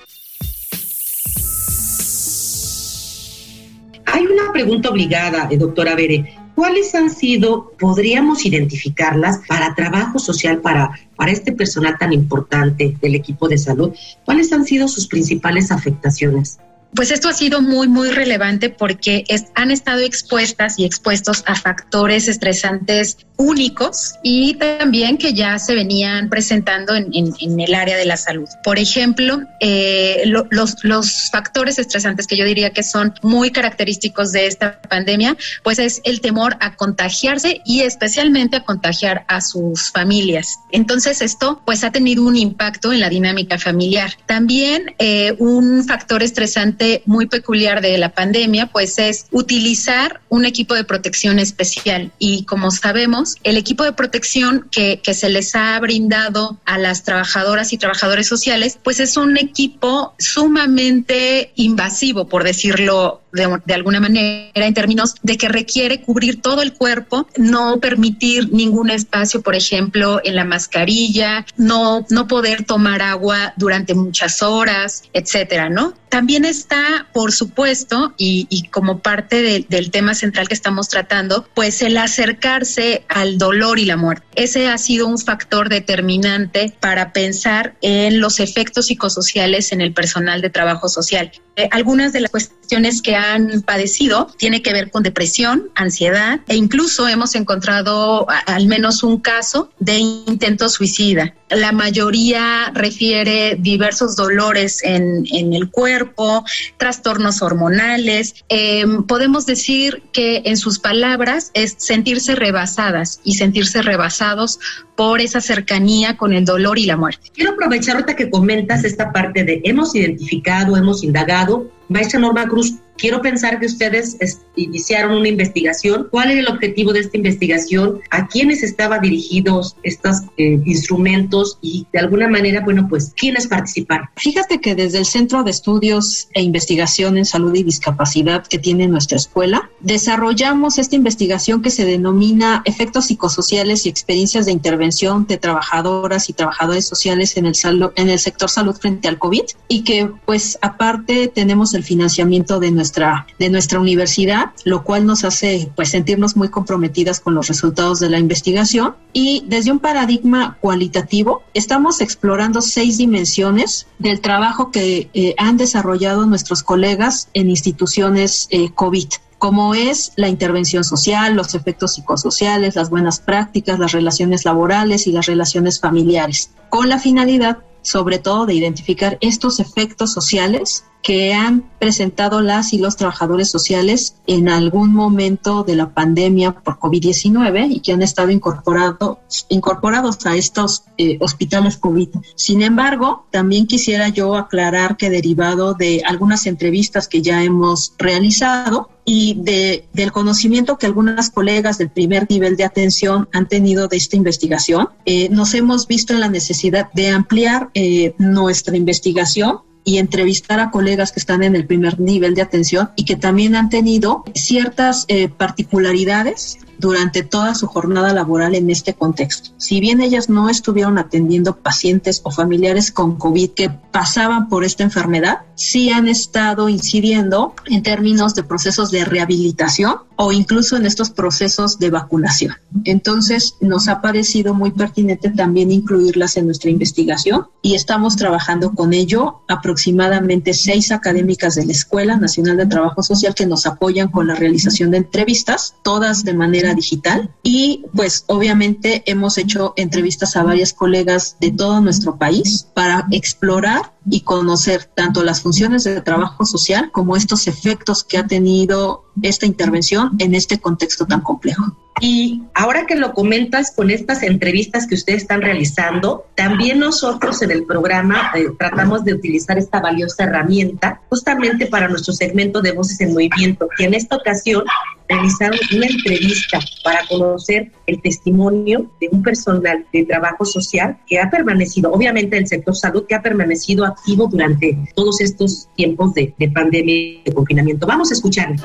Hay 4.05 4.25
una 4.27 4.51
pregunta 4.53 4.89
obligada, 4.89 5.47
eh, 5.49 5.57
doctora 5.57 5.95
Bere. 5.95 6.35
¿Cuáles 6.59 6.93
han 6.93 7.09
sido, 7.09 7.71
podríamos 7.79 8.45
identificarlas 8.45 9.39
para 9.47 9.73
trabajo 9.75 10.19
social, 10.19 10.59
para, 10.59 10.91
para 11.15 11.31
este 11.31 11.53
personal 11.53 11.97
tan 11.97 12.11
importante 12.11 12.97
del 13.01 13.15
equipo 13.15 13.47
de 13.47 13.57
salud? 13.57 13.93
¿Cuáles 14.25 14.51
han 14.51 14.65
sido 14.65 14.89
sus 14.89 15.07
principales 15.07 15.71
afectaciones? 15.71 16.59
Pues 16.93 17.11
esto 17.11 17.29
ha 17.29 17.33
sido 17.33 17.61
muy, 17.61 17.87
muy 17.87 18.09
relevante 18.09 18.69
porque 18.69 19.23
han 19.55 19.71
estado 19.71 20.01
expuestas 20.01 20.77
y 20.77 20.83
expuestos 20.83 21.45
a 21.47 21.55
factores 21.55 22.27
estresantes 22.27 23.19
únicos 23.39 24.15
y 24.21 24.55
también 24.55 25.17
que 25.17 25.33
ya 25.33 25.57
se 25.59 25.73
venían 25.73 26.29
presentando 26.29 26.93
en, 26.93 27.13
el 27.59 27.73
área 27.73 27.95
de 27.95 28.03
la 28.03 28.17
salud. 28.17 28.49
Por 28.63 28.77
ejemplo, 28.77 29.41
eh, 29.61 30.23
los, 30.25 30.83
los 30.83 31.29
factores 31.31 31.79
estresantes 31.79 32.27
que 32.27 32.35
yo 32.35 32.43
diría 32.43 32.71
que 32.71 32.83
son 32.83 33.13
muy 33.23 33.49
característicos 33.49 34.33
de 34.33 34.45
esta 34.45 34.81
pandemia, 34.81 35.37
pues 35.63 35.79
es 35.79 36.01
el 36.03 36.19
temor 36.19 36.57
a 36.59 36.75
contagiarse 36.75 37.61
y 37.65 37.81
especialmente 37.81 38.57
a 38.57 38.65
contagiar 38.65 39.23
a 39.29 39.39
sus 39.39 39.89
familias. 39.89 40.59
Entonces 40.73 41.21
esto 41.21 41.61
pues 41.65 41.85
ha 41.85 41.91
tenido 41.91 42.25
un 42.25 42.35
impacto 42.35 42.91
en 42.91 42.99
la 42.99 43.07
dinámica 43.07 43.57
familiar. 43.57 44.11
También 44.25 44.95
eh, 44.99 45.35
un 45.39 45.85
factor 45.85 46.23
estresante 46.23 47.03
muy 47.05 47.27
peculiar 47.27 47.79
de 47.79 47.97
la 47.97 48.09
pandemia, 48.09 48.65
pues 48.67 48.99
es 48.99 49.27
utilizar 49.31 50.19
un 50.27 50.43
equipo 50.43 50.75
de 50.75 50.83
protección 50.83 51.39
especial. 51.39 52.11
Y 52.19 52.43
como 52.43 52.69
sabemos, 52.71 53.28
el 53.43 53.57
equipo 53.57 53.83
de 53.83 53.93
protección 53.93 54.67
que, 54.71 55.01
que 55.01 55.13
se 55.13 55.29
les 55.29 55.55
ha 55.55 55.79
brindado 55.79 56.57
a 56.65 56.77
las 56.77 57.03
trabajadoras 57.03 57.73
y 57.73 57.77
trabajadores 57.77 58.27
sociales, 58.27 58.77
pues 58.81 58.99
es 58.99 59.17
un 59.17 59.37
equipo 59.37 60.13
sumamente 60.17 61.51
invasivo, 61.55 62.27
por 62.27 62.43
decirlo 62.43 63.21
de, 63.31 63.73
alguna 63.73 63.99
manera 63.99 64.49
en 64.53 64.73
términos 64.73 65.15
de 65.21 65.37
que 65.37 65.49
requiere 65.49 66.01
cubrir 66.01 66.41
todo 66.41 66.61
el 66.61 66.73
cuerpo, 66.73 67.27
no 67.37 67.79
permitir 67.79 68.51
ningún 68.51 68.89
espacio, 68.89 69.41
por 69.41 69.55
ejemplo, 69.55 70.21
en 70.23 70.35
la 70.35 70.45
mascarilla, 70.45 71.45
no, 71.57 72.05
no 72.09 72.27
poder 72.27 72.63
tomar 72.63 73.01
agua 73.01 73.53
durante 73.57 73.93
muchas 73.93 74.41
horas, 74.41 75.03
etcétera, 75.13 75.69
¿no? 75.69 75.93
También 76.09 76.43
está, 76.43 77.07
por 77.13 77.31
supuesto, 77.31 78.15
y, 78.17 78.47
y 78.49 78.63
como 78.69 78.99
parte 78.99 79.65
del 79.69 79.91
tema 79.91 80.15
central 80.15 80.47
que 80.47 80.55
estamos 80.55 80.89
tratando, 80.89 81.47
pues 81.53 81.83
el 81.83 81.97
acercarse 81.97 83.05
al 83.09 83.37
dolor 83.37 83.77
y 83.77 83.85
la 83.85 83.95
muerte. 83.95 84.25
Ese 84.35 84.67
ha 84.69 84.77
sido 84.79 85.05
un 85.05 85.19
factor 85.19 85.69
determinante 85.69 86.73
para 86.79 87.13
pensar 87.13 87.75
en 87.81 88.21
los 88.21 88.39
efectos 88.39 88.87
psicosociales 88.87 89.71
en 89.71 89.81
el 89.81 89.93
personal 89.93 90.41
de 90.41 90.49
trabajo 90.49 90.89
social. 90.89 91.31
Eh, 91.55 91.67
algunas 91.71 92.13
de 92.13 92.21
las 92.21 92.31
cuestiones 92.31 93.01
que 93.01 93.15
han 93.19 93.61
padecido 93.61 94.27
tiene 94.37 94.61
que 94.61 94.73
ver 94.73 94.91
con 94.91 95.03
depresión, 95.03 95.69
ansiedad 95.75 96.39
e 96.47 96.55
incluso 96.55 97.07
hemos 97.07 97.35
encontrado 97.35 98.27
al 98.45 98.67
menos 98.67 99.03
un 99.03 99.19
caso 99.19 99.69
de 99.79 99.97
intento 99.97 100.69
suicida. 100.69 101.35
La 101.49 101.71
mayoría 101.71 102.71
refiere 102.73 103.57
diversos 103.59 104.15
dolores 104.15 104.83
en, 104.83 105.25
el 105.31 105.69
cuerpo, 105.71 106.45
trastornos 106.77 107.41
hormonales. 107.41 108.35
Em, 108.49 109.03
podemos 109.03 109.45
decir 109.47 110.03
que 110.13 110.43
en 110.45 110.57
sus 110.57 110.77
palabras 110.79 111.49
es 111.55 111.75
sentirse 111.77 112.35
rebasadas 112.35 113.19
y 113.23 113.33
sentirse 113.33 113.81
rebasados 113.81 114.59
por 114.95 115.21
esa 115.21 115.41
cercanía 115.41 116.17
con 116.17 116.33
el 116.33 116.45
dolor 116.45 116.77
y 116.77 116.85
la 116.85 116.97
muerte. 116.97 117.31
Quiero 117.33 117.53
aprovechar 117.53 117.95
ahorita 117.95 118.15
que 118.15 118.29
comentas 118.29 118.83
esta 118.83 119.11
parte 119.11 119.43
de 119.43 119.61
hemos 119.63 119.95
identificado, 119.95 120.77
hemos 120.77 121.03
indagado. 121.03 121.71
Maestra 121.87 122.19
Norma 122.19 122.47
Cruz, 122.47 122.75
quiero 122.99 123.21
pensar 123.21 123.59
que 123.59 123.65
ustedes 123.65 124.17
iniciaron 124.55 125.17
una 125.17 125.27
investigación. 125.27 126.07
¿Cuál 126.11 126.31
era 126.31 126.41
el 126.41 126.47
objetivo 126.47 126.93
de 126.93 126.99
esta 126.99 127.17
investigación? 127.17 128.01
¿A 128.11 128.27
quiénes 128.27 128.61
estaban 128.61 129.01
dirigidos 129.01 129.75
estos 129.83 130.17
eh, 130.37 130.59
instrumentos? 130.65 131.57
Y 131.61 131.87
de 131.93 131.99
alguna 131.99 132.27
manera, 132.27 132.61
bueno, 132.61 132.87
pues, 132.89 133.13
¿quiénes 133.15 133.47
participaron? 133.47 134.07
Fíjate 134.17 134.59
que 134.59 134.75
desde 134.75 134.99
el 134.99 135.05
Centro 135.05 135.43
de 135.43 135.51
Estudios 135.51 136.27
e 136.33 136.41
Investigación 136.41 137.17
en 137.17 137.25
Salud 137.25 137.55
y 137.55 137.63
Discapacidad 137.63 138.45
que 138.45 138.59
tiene 138.59 138.87
nuestra 138.87 139.17
escuela, 139.17 139.69
desarrollamos 139.79 140.77
esta 140.77 140.95
investigación 140.95 141.61
que 141.61 141.69
se 141.69 141.85
denomina 141.85 142.61
Efectos 142.65 143.05
Psicosociales 143.07 143.85
y 143.85 143.89
Experiencias 143.89 144.45
de 144.45 144.51
Intervención 144.51 145.25
de 145.25 145.37
Trabajadoras 145.37 146.29
y 146.29 146.33
Trabajadores 146.33 146.85
Sociales 146.85 147.37
en 147.37 147.45
el, 147.45 147.55
en 147.95 148.09
el 148.09 148.19
sector 148.19 148.49
salud 148.49 148.75
frente 148.75 149.07
al 149.07 149.17
COVID 149.17 149.43
y 149.67 149.83
que, 149.83 150.11
pues, 150.25 150.57
aparte 150.61 151.27
tenemos 151.27 151.73
el 151.73 151.83
financiamiento 151.83 152.59
de 152.59 152.71
nuestra 152.71 152.88
de 152.91 153.49
nuestra 153.49 153.79
universidad, 153.79 154.51
lo 154.65 154.83
cual 154.83 155.05
nos 155.05 155.23
hace 155.23 155.71
pues 155.75 155.89
sentirnos 155.89 156.35
muy 156.35 156.49
comprometidas 156.49 157.19
con 157.19 157.35
los 157.35 157.47
resultados 157.47 157.99
de 157.99 158.09
la 158.09 158.19
investigación. 158.19 158.95
Y 159.13 159.43
desde 159.47 159.71
un 159.71 159.79
paradigma 159.79 160.57
cualitativo, 160.61 161.43
estamos 161.53 162.01
explorando 162.01 162.61
seis 162.61 162.97
dimensiones 162.97 163.87
del 163.99 164.21
trabajo 164.21 164.71
que 164.71 165.09
eh, 165.13 165.35
han 165.37 165.57
desarrollado 165.57 166.25
nuestros 166.25 166.63
colegas 166.63 167.29
en 167.33 167.49
instituciones 167.49 168.47
eh, 168.51 168.69
COVID 168.73 169.09
como 169.39 169.73
es 169.73 170.11
la 170.17 170.27
intervención 170.27 170.83
social, 170.83 171.33
los 171.33 171.55
efectos 171.55 171.93
psicosociales, 171.93 172.75
las 172.75 172.89
buenas 172.89 173.21
prácticas, 173.21 173.79
las 173.79 173.93
relaciones 173.93 174.43
laborales 174.43 175.07
y 175.07 175.13
las 175.13 175.27
relaciones 175.27 175.79
familiares, 175.79 176.51
con 176.69 176.89
la 176.89 176.99
finalidad 176.99 177.59
sobre 177.81 178.19
todo 178.19 178.45
de 178.45 178.53
identificar 178.53 179.17
estos 179.21 179.59
efectos 179.59 180.11
sociales 180.11 180.83
que 181.01 181.33
han 181.33 181.63
presentado 181.79 182.41
las 182.41 182.73
y 182.73 182.77
los 182.77 182.97
trabajadores 182.97 183.49
sociales 183.49 184.15
en 184.27 184.49
algún 184.49 184.93
momento 184.93 185.63
de 185.63 185.75
la 185.75 185.93
pandemia 185.93 186.51
por 186.51 186.77
COVID-19 186.77 187.67
y 187.71 187.79
que 187.79 187.93
han 187.93 188.01
estado 188.01 188.31
incorporado, 188.31 189.19
incorporados 189.47 190.25
a 190.25 190.35
estos 190.35 190.83
eh, 190.97 191.17
hospitales 191.21 191.77
COVID. 191.77 192.09
Sin 192.35 192.61
embargo, 192.61 193.25
también 193.31 193.65
quisiera 193.65 194.09
yo 194.09 194.35
aclarar 194.35 194.97
que 194.97 195.09
derivado 195.09 195.73
de 195.73 196.03
algunas 196.05 196.45
entrevistas 196.45 197.07
que 197.07 197.21
ya 197.21 197.43
hemos 197.43 197.93
realizado, 197.97 198.89
y 199.11 199.33
de, 199.39 199.87
del 199.91 200.11
conocimiento 200.11 200.77
que 200.77 200.85
algunas 200.85 201.31
colegas 201.31 201.79
del 201.79 201.89
primer 201.89 202.27
nivel 202.29 202.55
de 202.55 202.63
atención 202.63 203.27
han 203.33 203.47
tenido 203.47 203.87
de 203.87 203.97
esta 203.97 204.15
investigación, 204.15 204.89
eh, 205.05 205.29
nos 205.29 205.55
hemos 205.55 205.87
visto 205.87 206.13
en 206.13 206.19
la 206.19 206.29
necesidad 206.29 206.91
de 206.93 207.09
ampliar 207.09 207.71
eh, 207.73 208.13
nuestra 208.19 208.77
investigación 208.77 209.61
y 209.89 209.97
entrevistar 209.97 210.59
a 210.59 210.69
colegas 210.69 211.11
que 211.11 211.19
están 211.19 211.41
en 211.41 211.55
el 211.55 211.65
primer 211.65 211.99
nivel 211.99 212.35
de 212.35 212.43
atención 212.43 212.91
y 212.95 213.05
que 213.05 213.15
también 213.15 213.55
han 213.55 213.69
tenido 213.69 214.23
ciertas 214.35 215.05
eh, 215.07 215.29
particularidades 215.29 216.59
durante 216.79 217.23
toda 217.23 217.53
su 217.55 217.67
jornada 217.67 218.13
laboral 218.13 218.55
en 218.55 218.69
este 218.69 218.93
contexto. 218.93 219.51
Si 219.57 219.79
bien 219.79 220.01
ellas 220.01 220.29
no 220.29 220.49
estuvieron 220.49 220.97
atendiendo 220.97 221.57
pacientes 221.57 222.21
o 222.23 222.31
familiares 222.31 222.91
con 222.91 223.17
COVID 223.17 223.51
que 223.51 223.69
pasaban 223.69 224.49
por 224.49 224.63
esta 224.63 224.83
enfermedad, 224.83 225.39
sí 225.55 225.89
han 225.89 226.07
estado 226.07 226.69
incidiendo 226.69 227.53
en 227.65 227.83
términos 227.83 228.33
de 228.33 228.43
procesos 228.43 228.91
de 228.91 229.05
rehabilitación 229.05 229.97
o 230.15 230.31
incluso 230.31 230.75
en 230.75 230.85
estos 230.85 231.09
procesos 231.09 231.79
de 231.79 231.89
vacunación. 231.89 232.55
Entonces, 232.83 233.55
nos 233.61 233.87
ha 233.87 234.01
parecido 234.01 234.53
muy 234.53 234.71
pertinente 234.71 235.29
también 235.29 235.71
incluirlas 235.71 236.37
en 236.37 236.45
nuestra 236.45 236.69
investigación 236.69 237.47
y 237.61 237.75
estamos 237.75 238.15
trabajando 238.15 238.73
con 238.73 238.93
ello 238.93 239.41
aproximadamente 239.47 240.53
seis 240.53 240.91
académicas 240.91 241.55
de 241.55 241.65
la 241.65 241.71
Escuela 241.71 242.17
Nacional 242.17 242.57
de 242.57 242.65
Trabajo 242.65 243.03
Social 243.03 243.33
que 243.35 243.45
nos 243.45 243.65
apoyan 243.65 244.09
con 244.09 244.27
la 244.27 244.35
realización 244.35 244.91
de 244.91 244.97
entrevistas, 244.97 245.75
todas 245.83 246.23
de 246.23 246.33
manera 246.33 246.68
digital. 246.73 247.33
Y 247.43 247.85
pues 247.95 248.23
obviamente 248.27 249.03
hemos 249.05 249.37
hecho 249.37 249.73
entrevistas 249.75 250.35
a 250.35 250.43
varias 250.43 250.73
colegas 250.73 251.37
de 251.39 251.51
todo 251.51 251.81
nuestro 251.81 252.17
país 252.17 252.67
para 252.73 253.07
explorar 253.11 253.93
y 254.09 254.21
conocer 254.21 254.85
tanto 254.85 255.23
las 255.23 255.41
funciones 255.41 255.83
de 255.83 256.01
trabajo 256.01 256.45
social 256.45 256.91
como 256.91 257.15
estos 257.15 257.47
efectos 257.47 258.03
que 258.03 258.17
ha 258.17 258.27
tenido 258.27 259.05
esta 259.21 259.45
intervención 259.45 260.11
en 260.19 260.35
este 260.35 260.59
contexto 260.59 261.05
tan 261.05 261.21
complejo. 261.21 261.75
Y 262.01 262.43
ahora 262.53 262.85
que 262.85 262.95
lo 262.95 263.13
comentas 263.13 263.73
con 263.75 263.89
estas 263.89 264.23
entrevistas 264.23 264.87
que 264.87 264.95
ustedes 264.95 265.23
están 265.23 265.41
realizando, 265.41 266.27
también 266.35 266.79
nosotros 266.79 267.41
en 267.41 267.51
el 267.51 267.65
programa 267.65 268.31
eh, 268.35 268.47
tratamos 268.57 269.03
de 269.03 269.13
utilizar 269.13 269.57
esta 269.57 269.81
valiosa 269.81 270.23
herramienta 270.23 271.01
justamente 271.09 271.65
para 271.65 271.89
nuestro 271.89 272.13
segmento 272.13 272.61
de 272.61 272.71
Voces 272.71 273.01
en 273.01 273.11
Movimiento, 273.11 273.67
que 273.77 273.85
en 273.85 273.93
esta 273.95 274.15
ocasión 274.15 274.63
realizaron 275.09 275.59
una 275.75 275.87
entrevista 275.87 276.59
para 276.83 277.05
conocer 277.07 277.71
el 277.87 278.01
testimonio 278.01 278.89
de 279.01 279.09
un 279.11 279.23
personal 279.23 279.85
de 279.91 280.05
trabajo 280.05 280.45
social 280.45 280.99
que 281.07 281.19
ha 281.19 281.29
permanecido, 281.29 281.91
obviamente 281.91 282.37
el 282.37 282.47
sector 282.47 282.75
salud, 282.75 283.05
que 283.07 283.15
ha 283.15 283.21
permanecido 283.21 283.85
activo 283.99 284.27
durante 284.27 284.77
todos 284.95 285.21
estos 285.21 285.69
tiempos 285.75 286.13
de, 286.13 286.33
de 286.37 286.49
pandemia 286.49 286.95
y 286.95 287.21
de 287.23 287.33
confinamiento. 287.33 287.85
Vamos 287.85 288.11
a 288.11 288.13
escuchar. 288.13 288.55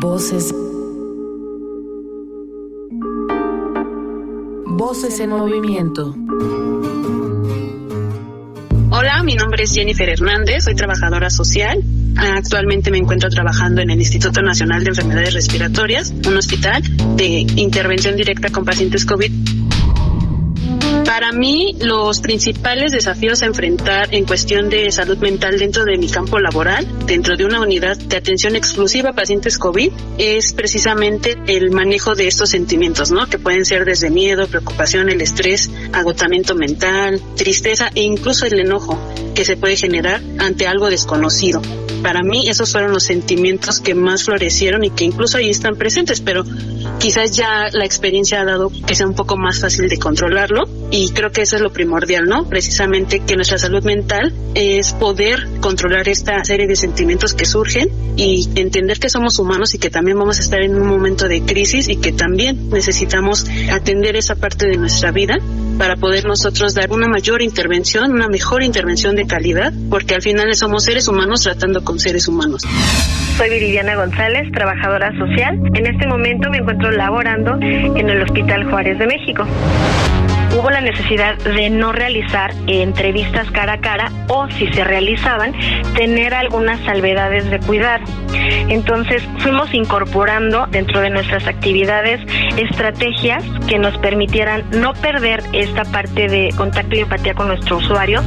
Voces. 0.00 0.54
Voces 4.66 5.20
en 5.20 5.30
movimiento. 5.30 6.14
Hola, 8.92 9.22
mi 9.22 9.34
nombre 9.34 9.64
es 9.64 9.72
Jennifer 9.72 10.08
Hernández, 10.08 10.64
soy 10.64 10.74
trabajadora 10.74 11.30
social. 11.30 11.82
Actualmente 12.16 12.90
me 12.90 12.98
encuentro 12.98 13.30
trabajando 13.30 13.80
en 13.80 13.90
el 13.90 13.98
Instituto 13.98 14.42
Nacional 14.42 14.82
de 14.82 14.90
Enfermedades 14.90 15.34
Respiratorias, 15.34 16.12
un 16.26 16.36
hospital 16.36 16.82
de 17.16 17.46
intervención 17.56 18.16
directa 18.16 18.50
con 18.50 18.64
pacientes 18.64 19.04
COVID 19.06 19.30
para 21.10 21.32
mí, 21.32 21.74
los 21.80 22.20
principales 22.20 22.92
desafíos 22.92 23.42
a 23.42 23.46
enfrentar 23.46 24.14
en 24.14 24.24
cuestión 24.24 24.68
de 24.68 24.92
salud 24.92 25.18
mental 25.18 25.58
dentro 25.58 25.84
de 25.84 25.98
mi 25.98 26.08
campo 26.08 26.38
laboral, 26.38 26.86
dentro 27.04 27.36
de 27.36 27.44
una 27.44 27.60
unidad 27.60 27.96
de 27.96 28.16
atención 28.16 28.54
exclusiva 28.54 29.10
a 29.10 29.12
pacientes 29.12 29.58
COVID, 29.58 29.90
es 30.18 30.52
precisamente 30.52 31.36
el 31.48 31.72
manejo 31.72 32.14
de 32.14 32.28
estos 32.28 32.50
sentimientos, 32.50 33.10
¿no? 33.10 33.26
Que 33.26 33.40
pueden 33.40 33.64
ser 33.64 33.84
desde 33.86 34.08
miedo, 34.08 34.46
preocupación, 34.46 35.08
el 35.08 35.20
estrés, 35.20 35.68
agotamiento 35.92 36.54
mental, 36.54 37.20
tristeza 37.34 37.90
e 37.92 38.02
incluso 38.02 38.46
el 38.46 38.60
enojo 38.60 38.96
que 39.34 39.44
se 39.44 39.56
puede 39.56 39.74
generar 39.74 40.22
ante 40.38 40.68
algo 40.68 40.90
desconocido. 40.90 41.60
Para 42.02 42.22
mí 42.22 42.48
esos 42.48 42.72
fueron 42.72 42.92
los 42.92 43.04
sentimientos 43.04 43.80
que 43.80 43.94
más 43.94 44.24
florecieron 44.24 44.84
y 44.84 44.90
que 44.90 45.04
incluso 45.04 45.38
ahí 45.38 45.50
están 45.50 45.76
presentes, 45.76 46.20
pero 46.20 46.44
quizás 46.98 47.36
ya 47.36 47.68
la 47.72 47.84
experiencia 47.84 48.40
ha 48.40 48.44
dado 48.44 48.70
que 48.86 48.94
sea 48.94 49.06
un 49.06 49.14
poco 49.14 49.36
más 49.36 49.60
fácil 49.60 49.88
de 49.88 49.98
controlarlo 49.98 50.68
y 50.90 51.10
creo 51.10 51.30
que 51.30 51.42
eso 51.42 51.56
es 51.56 51.62
lo 51.62 51.72
primordial, 51.72 52.26
¿no? 52.26 52.48
Precisamente 52.48 53.20
que 53.20 53.36
nuestra 53.36 53.58
salud 53.58 53.82
mental 53.84 54.32
es 54.54 54.92
poder 54.92 55.46
controlar 55.60 56.08
esta 56.08 56.44
serie 56.44 56.66
de 56.66 56.76
sentimientos 56.76 57.34
que 57.34 57.44
surgen 57.44 57.90
y 58.16 58.48
entender 58.54 58.98
que 58.98 59.08
somos 59.08 59.38
humanos 59.38 59.74
y 59.74 59.78
que 59.78 59.90
también 59.90 60.18
vamos 60.18 60.38
a 60.38 60.42
estar 60.42 60.60
en 60.62 60.74
un 60.74 60.86
momento 60.86 61.28
de 61.28 61.42
crisis 61.42 61.88
y 61.88 61.96
que 61.96 62.12
también 62.12 62.70
necesitamos 62.70 63.46
atender 63.70 64.16
esa 64.16 64.34
parte 64.34 64.66
de 64.66 64.76
nuestra 64.76 65.10
vida 65.10 65.38
para 65.80 65.96
poder 65.96 66.26
nosotros 66.26 66.74
dar 66.74 66.92
una 66.92 67.08
mayor 67.08 67.40
intervención, 67.40 68.12
una 68.12 68.28
mejor 68.28 68.62
intervención 68.62 69.16
de 69.16 69.26
calidad, 69.26 69.72
porque 69.88 70.14
al 70.14 70.20
final 70.20 70.54
somos 70.54 70.84
seres 70.84 71.08
humanos 71.08 71.40
tratando 71.40 71.82
con 71.82 71.98
seres 71.98 72.28
humanos. 72.28 72.66
Soy 73.38 73.48
Viridiana 73.48 73.96
González, 73.96 74.52
trabajadora 74.52 75.10
social. 75.18 75.58
En 75.74 75.86
este 75.86 76.06
momento 76.06 76.50
me 76.50 76.58
encuentro 76.58 76.90
laborando 76.90 77.54
en 77.62 78.10
el 78.10 78.22
Hospital 78.22 78.70
Juárez 78.70 78.98
de 78.98 79.06
México 79.06 79.46
hubo 80.56 80.70
la 80.70 80.80
necesidad 80.80 81.36
de 81.38 81.70
no 81.70 81.92
realizar 81.92 82.52
entrevistas 82.66 83.50
cara 83.50 83.74
a 83.74 83.80
cara 83.80 84.10
o 84.28 84.48
si 84.50 84.66
se 84.72 84.84
realizaban, 84.84 85.54
tener 85.94 86.34
algunas 86.34 86.80
salvedades 86.84 87.50
de 87.50 87.58
cuidar. 87.60 88.00
Entonces 88.68 89.22
fuimos 89.38 89.72
incorporando 89.74 90.66
dentro 90.66 91.00
de 91.00 91.10
nuestras 91.10 91.46
actividades 91.46 92.20
estrategias 92.56 93.44
que 93.68 93.78
nos 93.78 93.96
permitieran 93.98 94.64
no 94.70 94.92
perder 94.94 95.42
esta 95.52 95.84
parte 95.84 96.28
de 96.28 96.50
contacto 96.56 96.96
y 96.96 97.00
empatía 97.00 97.34
con 97.34 97.48
nuestro 97.48 97.78
usuario 97.78 98.22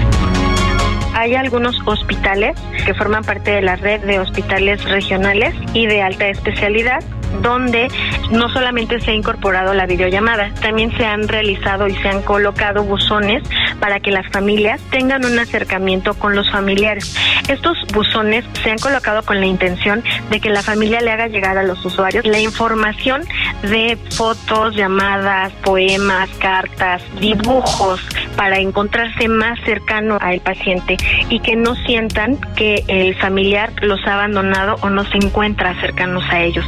hay 1.16 1.36
algunos 1.36 1.76
hospitales 1.86 2.60
que 2.86 2.94
forman 2.96 3.24
parte 3.24 3.52
de 3.52 3.62
la 3.62 3.76
red 3.76 4.02
de 4.02 4.20
hospitales 4.20 4.84
regionales 4.90 5.54
y 5.74 5.86
de 5.86 6.02
alta 6.02 6.28
especialidad 6.28 7.04
donde 7.42 7.88
no 8.32 8.50
solamente 8.50 9.00
se 9.00 9.12
ha 9.12 9.14
incorporado 9.14 9.74
la 9.74 9.86
videollamada, 9.86 10.54
también 10.62 10.96
se 10.98 11.06
han 11.06 11.28
realizado 11.28 11.88
y 11.88 11.96
se 11.96 12.10
han 12.10 12.22
colocado 12.22 12.84
buzones 12.84 13.44
para 13.80 14.00
que 14.00 14.12
las 14.12 14.28
familias 14.32 14.82
tengan 14.90 15.26
un 15.26 15.38
acercamiento 15.40 16.14
con 16.14 16.36
los 16.36 16.50
familiares. 16.52 17.16
Estos 17.48 17.78
buzones 17.94 18.46
se 18.64 18.72
han 18.72 18.78
colocado 18.78 19.24
con 19.24 19.40
la 19.40 19.46
intención 19.46 20.04
de 20.30 20.40
que 20.40 20.50
la 20.50 20.62
familia 20.62 21.02
le 21.02 21.12
haga 21.12 21.28
llegar 21.28 21.58
a 21.58 21.64
los 21.64 21.84
usuarios 21.86 22.26
la 22.26 22.40
información 22.40 23.24
de 23.64 23.98
fotos, 24.12 24.76
llamadas, 24.76 25.52
poemas, 25.64 26.30
cartas, 26.40 27.02
dibujos 27.20 28.02
para 28.36 28.60
encontrarse 28.60 29.28
más 29.28 29.60
cercano 29.66 30.18
al 30.20 30.40
paciente 30.42 30.98
y 31.30 31.40
que 31.40 31.56
no 31.56 31.76
sientan 31.76 32.38
que 32.56 32.84
el 32.88 33.16
familiar 33.16 33.72
los 33.82 34.00
ha 34.06 34.16
abandonado 34.16 34.76
o 34.82 34.90
no 34.90 35.04
se 35.06 35.18
encuentra 35.18 35.80
cercanos 35.80 36.24
a 36.30 36.42
ellos. 36.42 36.66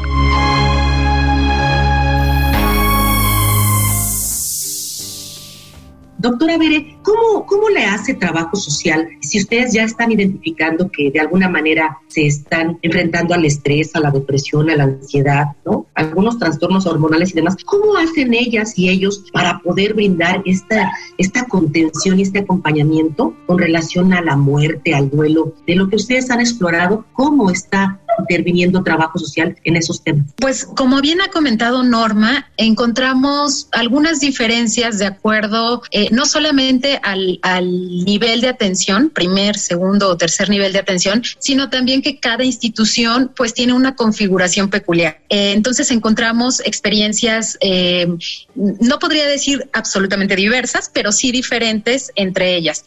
Doctora 6.26 6.58
Bere, 6.58 6.98
¿cómo, 7.04 7.46
¿cómo 7.46 7.70
le 7.70 7.86
hace 7.86 8.16
trabajo 8.16 8.56
social 8.56 9.08
si 9.22 9.38
ustedes 9.38 9.74
ya 9.74 9.84
están 9.84 10.12
identificando 10.12 10.90
que 10.90 11.12
de 11.12 11.20
alguna 11.20 11.48
manera 11.48 12.00
se 12.08 12.26
están 12.26 12.80
enfrentando 12.82 13.36
al 13.36 13.46
estrés, 13.46 13.96
a 13.96 14.00
la 14.00 14.10
depresión, 14.10 14.72
a 14.72 14.76
la 14.76 14.86
ansiedad, 14.86 15.50
¿no? 15.64 15.86
Algunos 15.94 16.40
trastornos 16.40 16.88
hormonales 16.88 17.30
y 17.30 17.36
demás. 17.36 17.58
¿Cómo 17.64 17.96
hacen 17.96 18.34
ellas 18.34 18.76
y 18.76 18.90
ellos 18.90 19.24
para 19.34 19.60
poder 19.60 19.94
brindar 19.94 20.42
esta, 20.46 20.92
esta 21.20 21.46
contención 21.46 22.18
y 22.18 22.24
este 22.24 22.40
acompañamiento 22.40 23.36
con 23.46 23.60
relación 23.60 24.12
a 24.12 24.22
la 24.22 24.36
muerte, 24.36 24.96
al 24.96 25.12
duelo, 25.12 25.54
de 25.68 25.76
lo 25.76 25.90
que 25.90 25.98
ustedes 25.98 26.32
han 26.32 26.40
explorado? 26.40 27.06
¿Cómo 27.14 27.52
está 27.52 28.00
interviniendo 28.20 28.84
trabajo 28.84 29.20
social 29.20 29.56
en 29.64 29.76
esos 29.76 30.04
temas? 30.04 30.26
Pues 30.38 30.66
como 30.66 31.02
bien 31.02 31.22
ha 31.22 31.30
comentado 31.30 31.84
Norma, 31.84 32.50
encontramos 32.58 33.68
algunas 33.72 34.20
diferencias 34.20 35.00
de 35.00 35.06
acuerdo 35.06 35.82
eh, 35.92 36.10
no 36.12 36.26
solamente 36.26 37.00
al, 37.04 37.40
nivel 38.06 38.42
de 38.42 38.50
atención, 38.50 39.10
primer, 39.10 39.58
segundo 39.58 40.10
o 40.10 40.18
tercer 40.18 40.50
nivel 40.50 40.74
de 40.74 40.80
atención, 40.80 41.24
sino 41.40 41.70
también 41.70 42.02
que 42.02 42.20
cada 42.20 42.44
institución 42.44 43.32
pues 43.36 43.54
tiene 43.54 43.74
una 43.74 43.96
configuración 43.96 44.70
peculiar. 44.70 45.20
Eh, 45.30 45.54
entonces 45.54 45.92
encontramos 45.92 46.60
experiencias, 46.62 47.58
eh, 47.62 48.08
no 48.56 49.00
podría 49.00 49.26
decir 49.26 49.70
absolutamente 49.74 50.36
diversas, 50.36 50.90
pero 50.94 51.12
sí 51.12 51.32
diferentes 51.32 52.12
entre 52.16 52.56
ellas. 52.56 52.86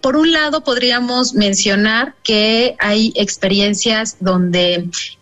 por 0.00 0.16
un 0.16 0.32
lado, 0.32 0.62
podríamos 0.62 1.34
mencionar 1.34 2.14
que 2.22 2.76
hay 2.78 3.12
experiencias 3.16 4.16
donde 4.20 4.67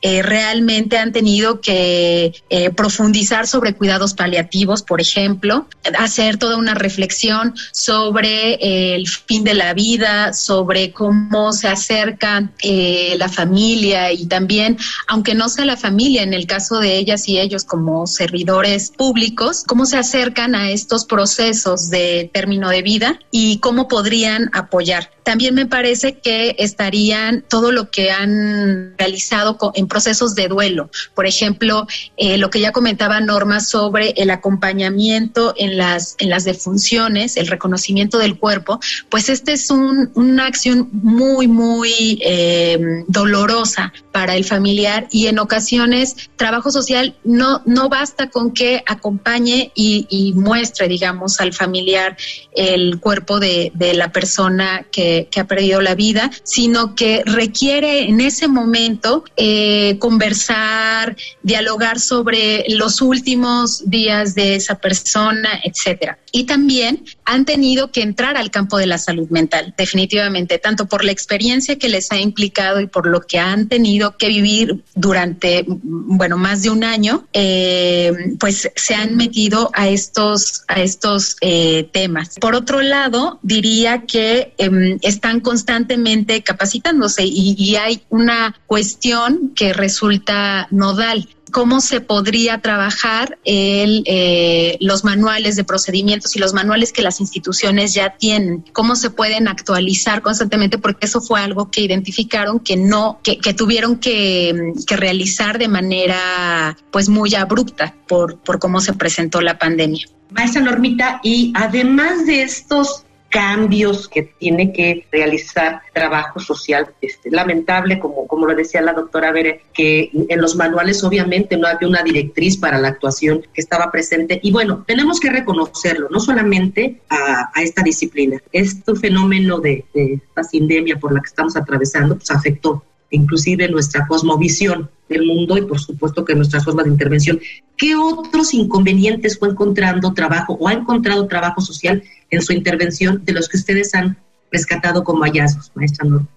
realmente 0.03 0.99
han 0.99 1.13
tenido 1.13 1.61
que 1.61 2.33
profundizar 2.77 3.47
sobre 3.47 3.75
cuidados 3.75 4.15
paliativos, 4.15 4.83
por 4.83 5.01
ejemplo, 5.01 5.67
hacer 5.99 6.37
toda 6.39 6.57
una 6.57 6.75
reflexión 6.75 7.55
sobre 7.73 8.55
eh, 8.55 8.95
el 8.95 9.09
fin 9.09 9.45
de 9.45 9.55
la 9.55 9.75
vida, 9.75 10.33
sobre 10.33 10.93
cómo 10.93 11.53
se 11.53 11.69
acerca 11.69 12.51
eh, 12.63 13.15
la 13.19 13.29
familia 13.29 14.13
y 14.13 14.27
también, 14.27 14.79
aunque 15.09 15.35
no 15.35 15.49
sea 15.49 15.65
la 15.65 15.77
familia, 15.77 16.23
en 16.23 16.35
el 16.35 16.47
caso 16.47 16.79
de 16.79 16.97
ellas 16.97 17.29
y 17.29 17.39
ellos 17.39 17.65
como 17.65 18.07
servidores 18.07 18.91
públicos, 18.91 19.65
cómo 19.67 19.87
se 19.87 19.99
acercan 19.99 20.55
a 20.55 20.71
estos 20.71 21.05
procesos 21.05 21.91
de 21.91 22.31
término 22.33 22.69
de 22.69 22.83
vida 22.83 23.21
y 23.31 23.59
cómo 23.59 23.89
podrían 23.89 24.51
apoyar. 24.53 25.11
También 25.23 25.57
me 25.57 25.67
parece 25.67 26.19
que 26.19 26.55
estarían 26.59 27.45
todo 27.49 27.73
lo 27.73 27.91
que 27.91 28.13
han 28.13 28.95
realizado 28.97 29.36
en 29.75 29.87
procesos 29.87 30.35
de 30.35 30.49
duelo. 30.49 30.91
Por 31.15 31.27
ejemplo, 31.27 31.87
eh, 32.17 32.39
lo 32.39 32.51
que 32.51 32.61
ya 32.61 32.73
comentaba 32.73 33.21
Norma 33.21 33.61
sobre 33.61 34.11
el 34.17 34.31
acompañamiento 34.31 35.55
en 35.57 35.77
las, 35.77 36.17
en 36.19 36.31
las 36.31 36.45
defunciones, 36.45 37.37
el 37.37 37.47
reconocimiento 37.47 38.19
del 38.19 38.39
cuerpo, 38.39 38.81
pues 39.09 39.29
este 39.29 39.53
es 39.53 39.71
una 39.71 40.47
acción 40.47 40.89
muy, 40.93 41.49
muy 41.49 42.19
eh, 42.23 43.05
dolorosa 43.09 43.93
para 44.13 44.37
el 44.37 44.45
familiar 44.45 45.09
y 45.11 45.27
en 45.27 45.39
ocasiones 45.39 46.17
trabajo 46.37 46.71
social 46.71 47.15
no, 47.25 47.63
no 47.67 47.89
basta 47.89 48.31
con 48.31 48.53
que 48.53 48.83
acompañe 48.87 49.73
y, 49.75 50.33
muestre, 50.35 50.89
digamos, 50.89 51.41
al 51.41 51.53
familiar 51.53 52.17
el 52.53 52.99
cuerpo 53.01 53.39
de, 53.39 53.73
de 53.75 53.95
la 53.95 54.13
persona 54.13 54.87
que, 54.91 55.29
ha 55.37 55.45
perdido 55.45 55.83
la 55.83 55.95
vida, 55.95 56.31
sino 56.45 56.95
que 56.95 57.23
requiere 57.27 58.09
en 58.09 58.23
ese 58.23 58.49
momento 58.49 59.25
eh, 59.37 59.99
conversar, 59.99 61.17
dialogar 61.43 62.01
sobre 62.01 62.65
los 62.69 63.01
últimos 63.01 63.89
días 63.89 64.35
de 64.35 64.57
esa 64.57 64.77
persona, 64.77 65.61
etcétera. 65.65 66.19
Y 66.37 66.45
también 66.45 67.03
han 67.25 67.47
tenido 67.47 67.91
que 67.91 68.03
entrar 68.03 68.37
al 68.37 68.51
campo 68.51 68.77
de 68.77 68.87
la 68.87 68.99
salud 68.99 69.31
mental, 69.31 69.73
definitivamente, 69.79 70.59
tanto 70.59 70.85
por 70.85 71.03
la 71.03 71.11
experiencia 71.11 71.79
que 71.79 71.89
les 71.89 72.13
ha 72.13 72.21
implicado 72.21 72.79
y 72.83 72.87
por 72.87 73.07
lo 73.07 73.23
que 73.23 73.39
han 73.39 73.69
tenido 73.69 74.19
que 74.19 74.29
vivir 74.29 74.85
durante, 74.95 75.65
bueno, 75.67 76.37
más 76.37 76.63
de 76.63 76.69
un 76.69 76.85
año, 76.85 77.27
eh, 77.33 78.13
pues 78.39 78.71
se 78.77 78.95
han 78.95 79.17
metido 79.17 79.71
a 79.73 79.89
estos, 79.89 80.65
a 80.69 80.83
estos 80.83 81.37
eh, 81.41 81.89
temas. 81.91 82.35
Por 82.39 82.55
otro 82.55 82.83
lado, 82.83 83.39
diría 83.43 84.03
que 84.03 84.53
em, 84.59 84.99
están 85.01 85.41
constantemente 85.41 86.43
capacitándose 86.43 87.25
y, 87.25 87.77
hay 87.77 88.03
una 88.11 88.55
cuestión 88.67 89.53
que 89.55 89.73
resulta 89.73 90.69
nodal 90.71 91.29
cómo 91.53 91.81
se 91.81 92.01
podría 92.01 92.61
trabajar 92.61 93.39
el, 93.45 94.03
eh, 94.07 94.77
los 94.81 95.05
manuales 95.05 95.57
de 95.57 95.65
procedimientos 95.65 96.37
y 96.37 96.39
los 96.39 96.53
manuales 96.53 96.93
que 96.93 97.03
las 97.03 97.21
instituciones 97.21 97.95
ya 97.95 98.11
tienen, 98.11 98.65
cómo 98.73 98.97
se 98.97 99.11
pueden 99.11 99.49
actualizar 99.49 100.23
constantemente, 100.23 100.79
porque 100.79 101.07
eso 101.07 101.21
fue 101.21 101.41
algo 101.41 101.71
que 101.71 101.81
identificaron 101.81 102.61
que 102.61 102.77
no, 102.77 103.21
que, 103.23 103.37
tuvieron 103.55 103.97
que, 103.97 104.73
que, 104.87 104.97
realizar 104.97 105.59
de 105.59 105.69
manera 105.69 106.77
pues 106.91 107.09
muy 107.09 107.35
abrupta 107.35 107.95
por, 108.07 108.39
por 108.39 108.59
cómo 108.59 108.81
se 108.81 108.93
presentó 108.93 109.41
la 109.41 109.59
pandemia. 109.59 110.07
Maestra 110.31 110.61
Normita, 110.61 111.21
y 111.23 111.53
además 111.55 112.27
de 112.27 112.43
estos 112.43 113.06
cambios 113.31 114.09
que 114.09 114.23
tiene 114.23 114.73
que 114.73 115.07
realizar 115.11 115.83
trabajo 115.93 116.41
social. 116.41 116.89
Este, 117.01 117.31
lamentable, 117.31 117.99
como, 117.99 118.27
como 118.27 118.47
lo 118.47 118.55
decía 118.55 118.81
la 118.81 118.93
doctora 118.93 119.33
Bere, 119.33 119.63
que 119.73 120.11
en 120.29 120.41
los 120.41 120.57
manuales 120.57 121.03
obviamente 121.05 121.57
no 121.57 121.67
había 121.67 121.89
una 121.89 122.03
directriz 122.03 122.57
para 122.57 122.79
la 122.79 122.89
actuación 122.89 123.43
que 123.53 123.61
estaba 123.61 123.91
presente. 123.91 124.41
Y 124.43 124.53
bueno, 124.53 124.85
tenemos 124.87 125.21
que 125.21 125.31
reconocerlo, 125.31 126.09
no 126.11 126.21
solamente 126.21 127.01
a, 127.09 127.51
esta 127.63 127.83
disciplina. 127.83 128.41
Este 128.53 128.95
fenómeno 128.95 129.59
de, 129.59 129.85
de 129.93 130.15
esta 130.15 130.45
sindemia 130.45 130.99
por 130.99 131.13
la 131.13 131.21
que 131.21 131.29
estamos 131.29 131.57
atravesando, 131.57 132.17
pues 132.17 132.31
afectó 132.31 132.83
inclusive 133.11 133.69
nuestra 133.69 134.07
cosmovisión 134.07 134.91
del 135.09 135.25
mundo 135.25 135.57
y 135.57 135.63
por 135.63 135.79
supuesto 135.79 136.25
que 136.25 136.35
nuestra 136.35 136.61
forma 136.61 136.83
de 136.83 136.91
intervención. 136.91 137.41
¿Qué 137.77 137.95
otros 137.95 138.55
inconvenientes 138.55 139.39
fue 139.39 139.51
encontrando 139.51 140.13
trabajo 140.13 140.55
o 140.55 140.69
ha 140.69 140.73
encontrado 140.73 141.27
trabajo 141.27 141.61
social 141.61 142.03
en 142.31 142.43
su 142.43 142.53
intervención 142.53 143.25
de 143.25 143.33
los 143.33 143.49
que 143.49 143.57
ustedes 143.57 143.95
han 143.95 144.17
rescatado 144.51 145.05
como 145.05 145.23
hallazgos, 145.23 145.71
maestra 145.75 146.09
Norma? 146.09 146.29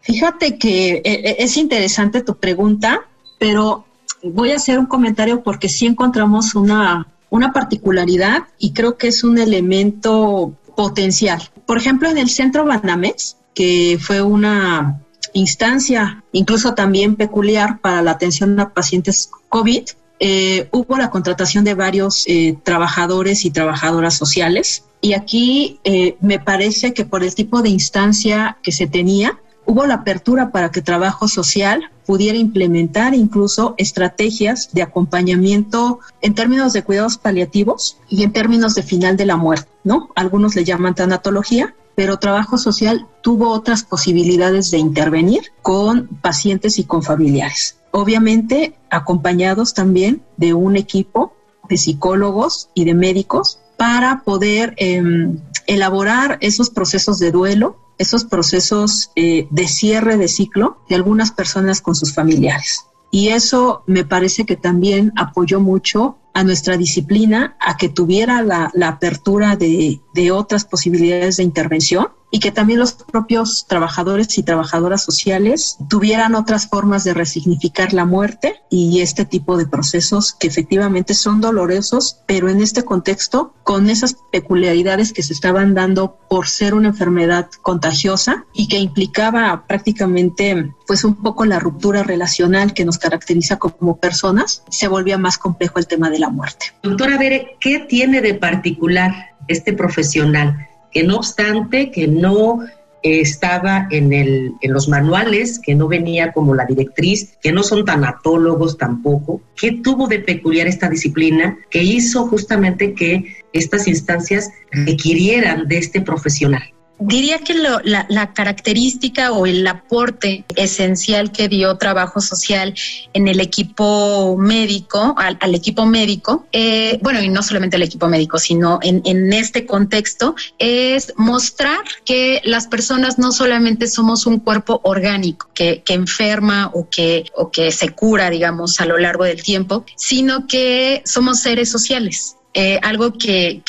Fíjate 0.00 0.58
que 0.58 0.94
eh, 0.94 1.02
eh, 1.04 1.36
es 1.38 1.56
interesante 1.56 2.22
tu 2.22 2.36
pregunta, 2.36 3.02
pero 3.38 3.84
voy 4.22 4.52
a 4.52 4.56
hacer 4.56 4.78
un 4.78 4.86
comentario 4.86 5.42
porque 5.42 5.68
sí 5.68 5.86
encontramos 5.86 6.54
una, 6.54 7.06
una 7.30 7.52
particularidad 7.52 8.44
y 8.58 8.72
creo 8.72 8.96
que 8.96 9.08
es 9.08 9.24
un 9.24 9.38
elemento 9.38 10.54
potencial. 10.76 11.42
Por 11.66 11.78
ejemplo, 11.78 12.08
en 12.08 12.18
el 12.18 12.30
centro 12.30 12.64
Banamex, 12.64 13.36
que 13.54 13.98
fue 14.00 14.22
una 14.22 15.00
instancia 15.34 16.22
incluso 16.32 16.74
también 16.74 17.16
peculiar 17.16 17.80
para 17.80 18.02
la 18.02 18.12
atención 18.12 18.58
a 18.60 18.70
pacientes 18.70 19.30
COVID, 19.48 19.84
eh, 20.24 20.68
hubo 20.70 20.96
la 20.96 21.10
contratación 21.10 21.64
de 21.64 21.74
varios 21.74 22.24
eh, 22.28 22.56
trabajadores 22.62 23.44
y 23.44 23.50
trabajadoras 23.50 24.14
sociales. 24.14 24.84
Y 25.04 25.14
aquí 25.14 25.80
eh, 25.82 26.16
me 26.20 26.38
parece 26.38 26.94
que 26.94 27.04
por 27.04 27.24
el 27.24 27.34
tipo 27.34 27.60
de 27.60 27.68
instancia 27.68 28.58
que 28.62 28.70
se 28.70 28.86
tenía, 28.86 29.40
hubo 29.66 29.84
la 29.84 29.94
apertura 29.94 30.52
para 30.52 30.70
que 30.70 30.80
trabajo 30.80 31.26
social 31.26 31.90
pudiera 32.06 32.38
implementar 32.38 33.12
incluso 33.12 33.74
estrategias 33.78 34.70
de 34.72 34.82
acompañamiento 34.82 35.98
en 36.20 36.34
términos 36.34 36.72
de 36.72 36.84
cuidados 36.84 37.18
paliativos 37.18 37.98
y 38.08 38.22
en 38.22 38.32
términos 38.32 38.76
de 38.76 38.84
final 38.84 39.16
de 39.16 39.26
la 39.26 39.36
muerte, 39.36 39.68
¿no? 39.82 40.10
Algunos 40.14 40.54
le 40.54 40.64
llaman 40.64 40.94
tanatología, 40.94 41.74
pero 41.96 42.18
trabajo 42.18 42.56
social 42.56 43.08
tuvo 43.22 43.50
otras 43.50 43.82
posibilidades 43.82 44.70
de 44.70 44.78
intervenir 44.78 45.52
con 45.62 46.06
pacientes 46.06 46.78
y 46.78 46.84
con 46.84 47.02
familiares. 47.02 47.76
Obviamente 47.90 48.74
acompañados 48.88 49.74
también 49.74 50.22
de 50.36 50.54
un 50.54 50.76
equipo 50.76 51.34
de 51.68 51.76
psicólogos 51.76 52.68
y 52.74 52.84
de 52.84 52.94
médicos 52.94 53.58
para 53.82 54.22
poder 54.22 54.74
em, 54.76 55.40
elaborar 55.66 56.38
esos 56.40 56.70
procesos 56.70 57.18
de 57.18 57.32
duelo, 57.32 57.78
esos 57.98 58.24
procesos 58.24 59.10
eh, 59.16 59.48
de 59.50 59.66
cierre 59.66 60.16
de 60.16 60.28
ciclo 60.28 60.78
de 60.88 60.94
algunas 60.94 61.32
personas 61.32 61.80
con 61.80 61.96
sus 61.96 62.14
familiares. 62.14 62.86
Y 63.10 63.30
eso 63.30 63.82
me 63.88 64.04
parece 64.04 64.46
que 64.46 64.54
también 64.54 65.12
apoyó 65.16 65.58
mucho 65.58 66.16
a 66.32 66.44
nuestra 66.44 66.76
disciplina 66.76 67.56
a 67.58 67.76
que 67.76 67.88
tuviera 67.88 68.40
la, 68.42 68.70
apertura 68.86 69.56
de, 69.56 70.00
de, 70.14 70.30
otras 70.30 70.64
posibilidades 70.64 71.38
de 71.38 71.42
intervención 71.42 72.06
y 72.32 72.40
que 72.40 72.50
también 72.50 72.80
los 72.80 72.94
propios 72.94 73.66
trabajadores 73.68 74.38
y 74.38 74.42
trabajadoras 74.42 75.04
sociales 75.04 75.76
tuvieran 75.88 76.34
otras 76.34 76.66
formas 76.66 77.04
de 77.04 77.12
resignificar 77.12 77.92
la 77.92 78.06
muerte 78.06 78.62
y 78.70 79.02
este 79.02 79.26
tipo 79.26 79.58
de 79.58 79.66
procesos 79.66 80.32
que 80.32 80.48
efectivamente 80.48 81.12
son 81.12 81.42
dolorosos, 81.42 82.22
pero 82.26 82.48
en 82.48 82.62
este 82.62 82.84
contexto, 82.84 83.54
con 83.64 83.90
esas 83.90 84.16
peculiaridades 84.32 85.12
que 85.12 85.22
se 85.22 85.34
estaban 85.34 85.74
dando 85.74 86.16
por 86.30 86.48
ser 86.48 86.72
una 86.72 86.88
enfermedad 86.88 87.50
contagiosa 87.60 88.46
y 88.54 88.66
que 88.66 88.78
implicaba 88.78 89.66
prácticamente 89.68 90.74
pues 90.86 91.04
un 91.04 91.16
poco 91.16 91.44
la 91.44 91.58
ruptura 91.58 92.02
relacional 92.02 92.72
que 92.72 92.86
nos 92.86 92.96
caracteriza 92.96 93.58
como 93.58 93.98
personas, 93.98 94.62
se 94.70 94.88
volvía 94.88 95.18
más 95.18 95.36
complejo 95.36 95.78
el 95.78 95.86
tema 95.86 96.08
de 96.08 96.18
la 96.18 96.30
muerte. 96.30 96.66
Doctora 96.82 97.18
Bere, 97.18 97.58
¿qué 97.60 97.80
tiene 97.80 98.22
de 98.22 98.32
particular 98.32 99.12
este 99.48 99.74
profesional? 99.74 100.68
Que 100.92 101.02
no 101.02 101.16
obstante 101.16 101.90
que 101.90 102.06
no 102.06 102.60
estaba 103.02 103.88
en, 103.90 104.12
el, 104.12 104.52
en 104.60 104.72
los 104.72 104.88
manuales, 104.88 105.58
que 105.58 105.74
no 105.74 105.88
venía 105.88 106.32
como 106.32 106.54
la 106.54 106.64
directriz, 106.64 107.36
que 107.42 107.52
no 107.52 107.62
son 107.62 107.84
tanatólogos 107.84 108.78
tampoco. 108.78 109.40
¿Qué 109.56 109.72
tuvo 109.82 110.06
de 110.06 110.20
peculiar 110.20 110.66
esta 110.68 110.88
disciplina 110.88 111.58
que 111.70 111.82
hizo 111.82 112.26
justamente 112.28 112.94
que 112.94 113.36
estas 113.52 113.88
instancias 113.88 114.50
requirieran 114.70 115.66
de 115.66 115.78
este 115.78 116.00
profesional? 116.00 116.62
Diría 117.04 117.38
que 117.38 117.54
la, 117.54 118.32
característica 118.32 119.32
o 119.32 119.46
el 119.46 119.66
aporte 119.66 120.44
esencial 120.56 121.32
que 121.32 121.48
dio 121.48 121.76
trabajo 121.76 122.20
social 122.20 122.74
en 123.12 123.28
el 123.28 123.40
equipo 123.40 124.36
médico, 124.38 125.14
al, 125.18 125.54
equipo 125.54 125.86
médico, 125.86 126.46
eh, 126.52 126.98
bueno, 127.02 127.20
y 127.20 127.28
no 127.28 127.42
solamente 127.42 127.76
al 127.76 127.82
equipo 127.82 128.08
médico, 128.08 128.38
sino 128.38 128.78
en, 128.82 129.32
este 129.32 129.66
contexto, 129.66 130.34
es 130.58 131.12
mostrar 131.16 131.80
que 132.04 132.40
las 132.44 132.66
personas 132.66 133.18
no 133.18 133.32
solamente 133.32 133.86
somos 133.86 134.26
un 134.26 134.38
cuerpo 134.40 134.80
orgánico 134.84 135.48
que, 135.54 135.82
que 135.82 135.94
enferma 135.94 136.70
o 136.72 136.88
que, 136.88 137.24
o 137.34 137.50
que 137.50 137.72
se 137.72 137.90
cura, 137.90 138.30
digamos, 138.30 138.80
a 138.80 138.86
lo 138.86 138.98
largo 138.98 139.24
del 139.24 139.42
tiempo, 139.42 139.84
sino 139.96 140.46
que 140.46 141.02
somos 141.04 141.40
seres 141.40 141.70
sociales 141.70 142.36
eh, 142.54 142.78
algo 142.82 143.12
que, 143.12 143.62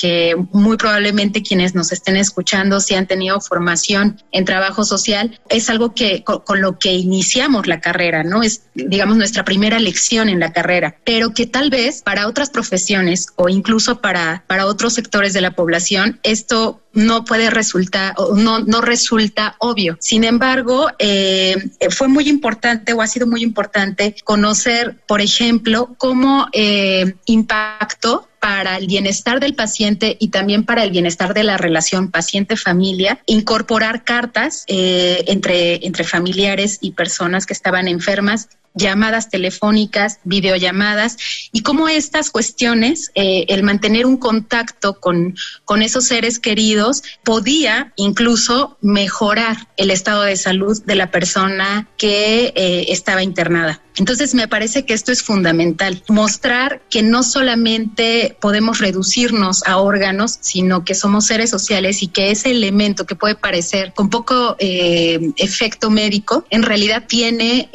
muy 0.51 0.77
probablemente 0.77 1.41
quienes 1.41 1.73
nos 1.75 1.91
estén 1.91 2.17
escuchando, 2.17 2.79
si 2.79 2.95
han 2.95 3.07
tenido 3.07 3.39
formación 3.39 4.21
en 4.31 4.45
trabajo 4.45 4.83
social, 4.83 5.39
es 5.49 5.69
algo 5.69 5.93
que 5.93 6.23
con, 6.23 6.61
lo 6.61 6.77
que 6.77 6.93
iniciamos 6.93 7.67
la 7.67 7.79
carrera, 7.79 8.23
¿no? 8.23 8.43
Es, 8.43 8.63
digamos, 8.73 9.17
nuestra 9.17 9.45
primera 9.45 9.79
lección 9.79 10.29
en 10.29 10.39
la 10.39 10.51
carrera, 10.51 10.97
pero 11.05 11.33
que 11.33 11.47
tal 11.47 11.69
vez 11.69 12.01
para 12.01 12.27
otras 12.27 12.49
profesiones 12.49 13.27
o 13.35 13.49
incluso 13.49 14.01
para, 14.01 14.43
para 14.47 14.65
otros 14.65 14.93
sectores 14.93 15.33
de 15.33 15.41
la 15.41 15.51
población, 15.51 16.19
esto 16.23 16.81
no 16.93 17.25
puede 17.25 17.49
resultar 17.49 18.13
no, 18.35 18.59
no 18.59 18.81
resulta 18.81 19.55
obvio. 19.59 19.97
Sin 19.99 20.23
embargo, 20.23 20.89
eh, 20.99 21.55
fue 21.89 22.07
muy 22.07 22.29
importante 22.29 22.93
o 22.93 23.01
ha 23.01 23.07
sido 23.07 23.27
muy 23.27 23.41
importante 23.41 24.15
conocer, 24.23 24.97
por 25.07 25.21
ejemplo, 25.21 25.95
cómo 25.97 26.47
eh, 26.53 27.15
impactó 27.25 28.27
para 28.43 28.75
el 28.75 28.87
bienestar 28.87 29.39
del 29.39 29.55
paciente 29.55 30.17
y 30.19 30.27
también 30.27 30.65
para 30.65 30.83
el 30.83 30.91
bienestar 30.91 31.33
de 31.33 31.45
la 31.45 31.55
relación 31.55 32.11
paciente-familia, 32.11 33.21
incorporar 33.25 34.03
cartas 34.03 34.65
eh, 34.67 35.23
entre, 35.27 35.87
entre 35.87 36.03
familiares 36.03 36.77
y 36.81 36.91
personas 36.91 37.45
que 37.45 37.53
estaban 37.53 37.87
enfermas 37.87 38.49
llamadas 38.75 39.29
telefónicas, 39.29 40.19
videollamadas 40.23 41.17
y 41.51 41.61
cómo 41.61 41.87
estas 41.87 42.31
cuestiones, 42.31 43.11
eh, 43.15 43.45
el 43.49 43.63
mantener 43.63 44.05
un 44.05 44.17
contacto 44.17 44.99
con, 44.99 45.35
con 45.65 45.81
esos 45.81 46.05
seres 46.05 46.39
queridos, 46.39 47.03
podía 47.23 47.93
incluso 47.95 48.77
mejorar 48.81 49.67
el 49.77 49.91
estado 49.91 50.23
de 50.23 50.37
salud 50.37 50.81
de 50.85 50.95
la 50.95 51.11
persona 51.11 51.87
que 51.97 52.53
eh, 52.55 52.85
estaba 52.89 53.23
internada. 53.23 53.81
Entonces 53.95 54.33
me 54.33 54.47
parece 54.47 54.85
que 54.85 54.95
esto 54.95 55.11
es 55.11 55.21
fundamental, 55.21 56.01
mostrar 56.09 56.81
que 56.89 57.03
no 57.03 57.21
solamente 57.21 58.35
podemos 58.41 58.79
reducirnos 58.79 59.61
a 59.67 59.77
órganos, 59.77 60.39
sino 60.41 60.83
que 60.83 60.95
somos 60.95 61.27
seres 61.27 61.51
sociales 61.51 62.01
y 62.01 62.07
que 62.07 62.31
ese 62.31 62.49
elemento 62.49 63.05
que 63.05 63.13
puede 63.13 63.35
parecer 63.35 63.93
con 63.93 64.09
poco 64.09 64.55
eh, 64.57 65.31
efecto 65.37 65.91
médico, 65.91 66.43
en 66.49 66.63
realidad 66.63 67.03
tiene 67.07 67.69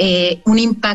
un 0.44 0.58
impacto 0.58 0.87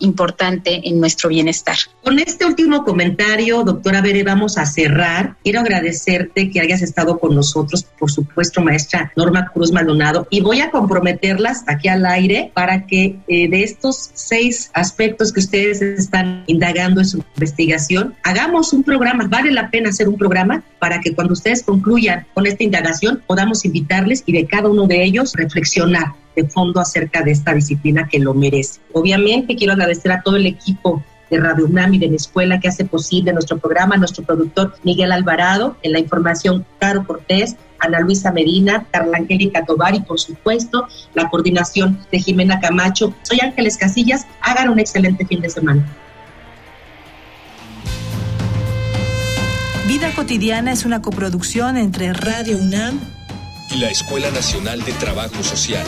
importante 0.00 0.88
en 0.88 1.00
nuestro 1.00 1.28
bienestar. 1.28 1.76
Con 2.02 2.18
este 2.18 2.44
último 2.46 2.84
comentario, 2.84 3.62
doctora 3.62 4.00
Bere, 4.00 4.22
vamos 4.22 4.58
a 4.58 4.66
cerrar. 4.66 5.36
Quiero 5.42 5.60
agradecerte 5.60 6.50
que 6.50 6.60
hayas 6.60 6.82
estado 6.82 7.18
con 7.18 7.34
nosotros, 7.34 7.84
por 7.98 8.10
supuesto, 8.10 8.60
maestra 8.60 9.12
Norma 9.16 9.50
Cruz 9.52 9.72
Maldonado, 9.72 10.26
y 10.30 10.40
voy 10.40 10.60
a 10.60 10.70
comprometerlas 10.70 11.64
aquí 11.66 11.88
al 11.88 12.06
aire 12.06 12.50
para 12.54 12.86
que 12.86 13.18
eh, 13.28 13.48
de 13.48 13.62
estos 13.62 14.10
seis 14.14 14.70
aspectos 14.74 15.32
que 15.32 15.40
ustedes 15.40 15.82
están 15.82 16.44
indagando 16.46 17.00
en 17.00 17.06
su 17.06 17.18
investigación, 17.34 18.14
hagamos 18.24 18.72
un 18.72 18.82
programa. 18.82 19.26
Vale 19.28 19.52
la 19.52 19.70
pena 19.70 19.90
hacer 19.90 20.08
un 20.08 20.16
programa 20.16 20.62
para 20.78 21.00
que 21.00 21.14
cuando 21.14 21.32
ustedes 21.32 21.62
concluyan 21.62 22.26
con 22.34 22.46
esta 22.46 22.64
indagación 22.64 23.22
podamos 23.26 23.64
invitarles 23.64 24.22
y 24.26 24.32
de 24.32 24.46
cada 24.46 24.68
uno 24.68 24.86
de 24.86 25.04
ellos 25.04 25.32
reflexionar 25.34 26.14
de 26.38 26.48
fondo 26.48 26.80
acerca 26.80 27.22
de 27.22 27.32
esta 27.32 27.52
disciplina 27.52 28.06
que 28.08 28.20
lo 28.20 28.32
merece. 28.32 28.78
Obviamente 28.92 29.56
quiero 29.56 29.72
agradecer 29.72 30.12
a 30.12 30.22
todo 30.22 30.36
el 30.36 30.46
equipo 30.46 31.02
de 31.30 31.38
Radio 31.40 31.66
UNAM 31.66 31.94
y 31.94 31.98
de 31.98 32.08
la 32.08 32.14
escuela 32.14 32.60
que 32.60 32.68
hace 32.68 32.84
posible 32.84 33.32
nuestro 33.32 33.58
programa, 33.58 33.96
nuestro 33.96 34.24
productor 34.24 34.74
Miguel 34.84 35.10
Alvarado, 35.10 35.76
en 35.82 35.92
la 35.92 35.98
información 35.98 36.64
Caro 36.78 37.04
Cortés, 37.04 37.56
Ana 37.80 37.98
Luisa 38.00 38.30
Medina, 38.30 38.86
Carla 38.92 39.18
Angélica 39.18 39.64
Tobar 39.64 39.96
y 39.96 40.00
por 40.00 40.20
supuesto 40.20 40.86
la 41.14 41.28
coordinación 41.28 41.98
de 42.12 42.20
Jimena 42.20 42.60
Camacho. 42.60 43.12
Soy 43.22 43.40
Ángeles 43.42 43.76
Casillas, 43.76 44.24
hagan 44.40 44.68
un 44.68 44.78
excelente 44.78 45.26
fin 45.26 45.40
de 45.40 45.50
semana. 45.50 45.84
Vida 49.88 50.12
cotidiana 50.14 50.70
es 50.70 50.84
una 50.84 51.02
coproducción 51.02 51.76
entre 51.76 52.12
Radio 52.12 52.58
UNAM 52.58 53.00
y 53.74 53.78
la 53.78 53.90
Escuela 53.90 54.30
Nacional 54.30 54.84
de 54.84 54.92
Trabajo 54.92 55.42
Social. 55.42 55.86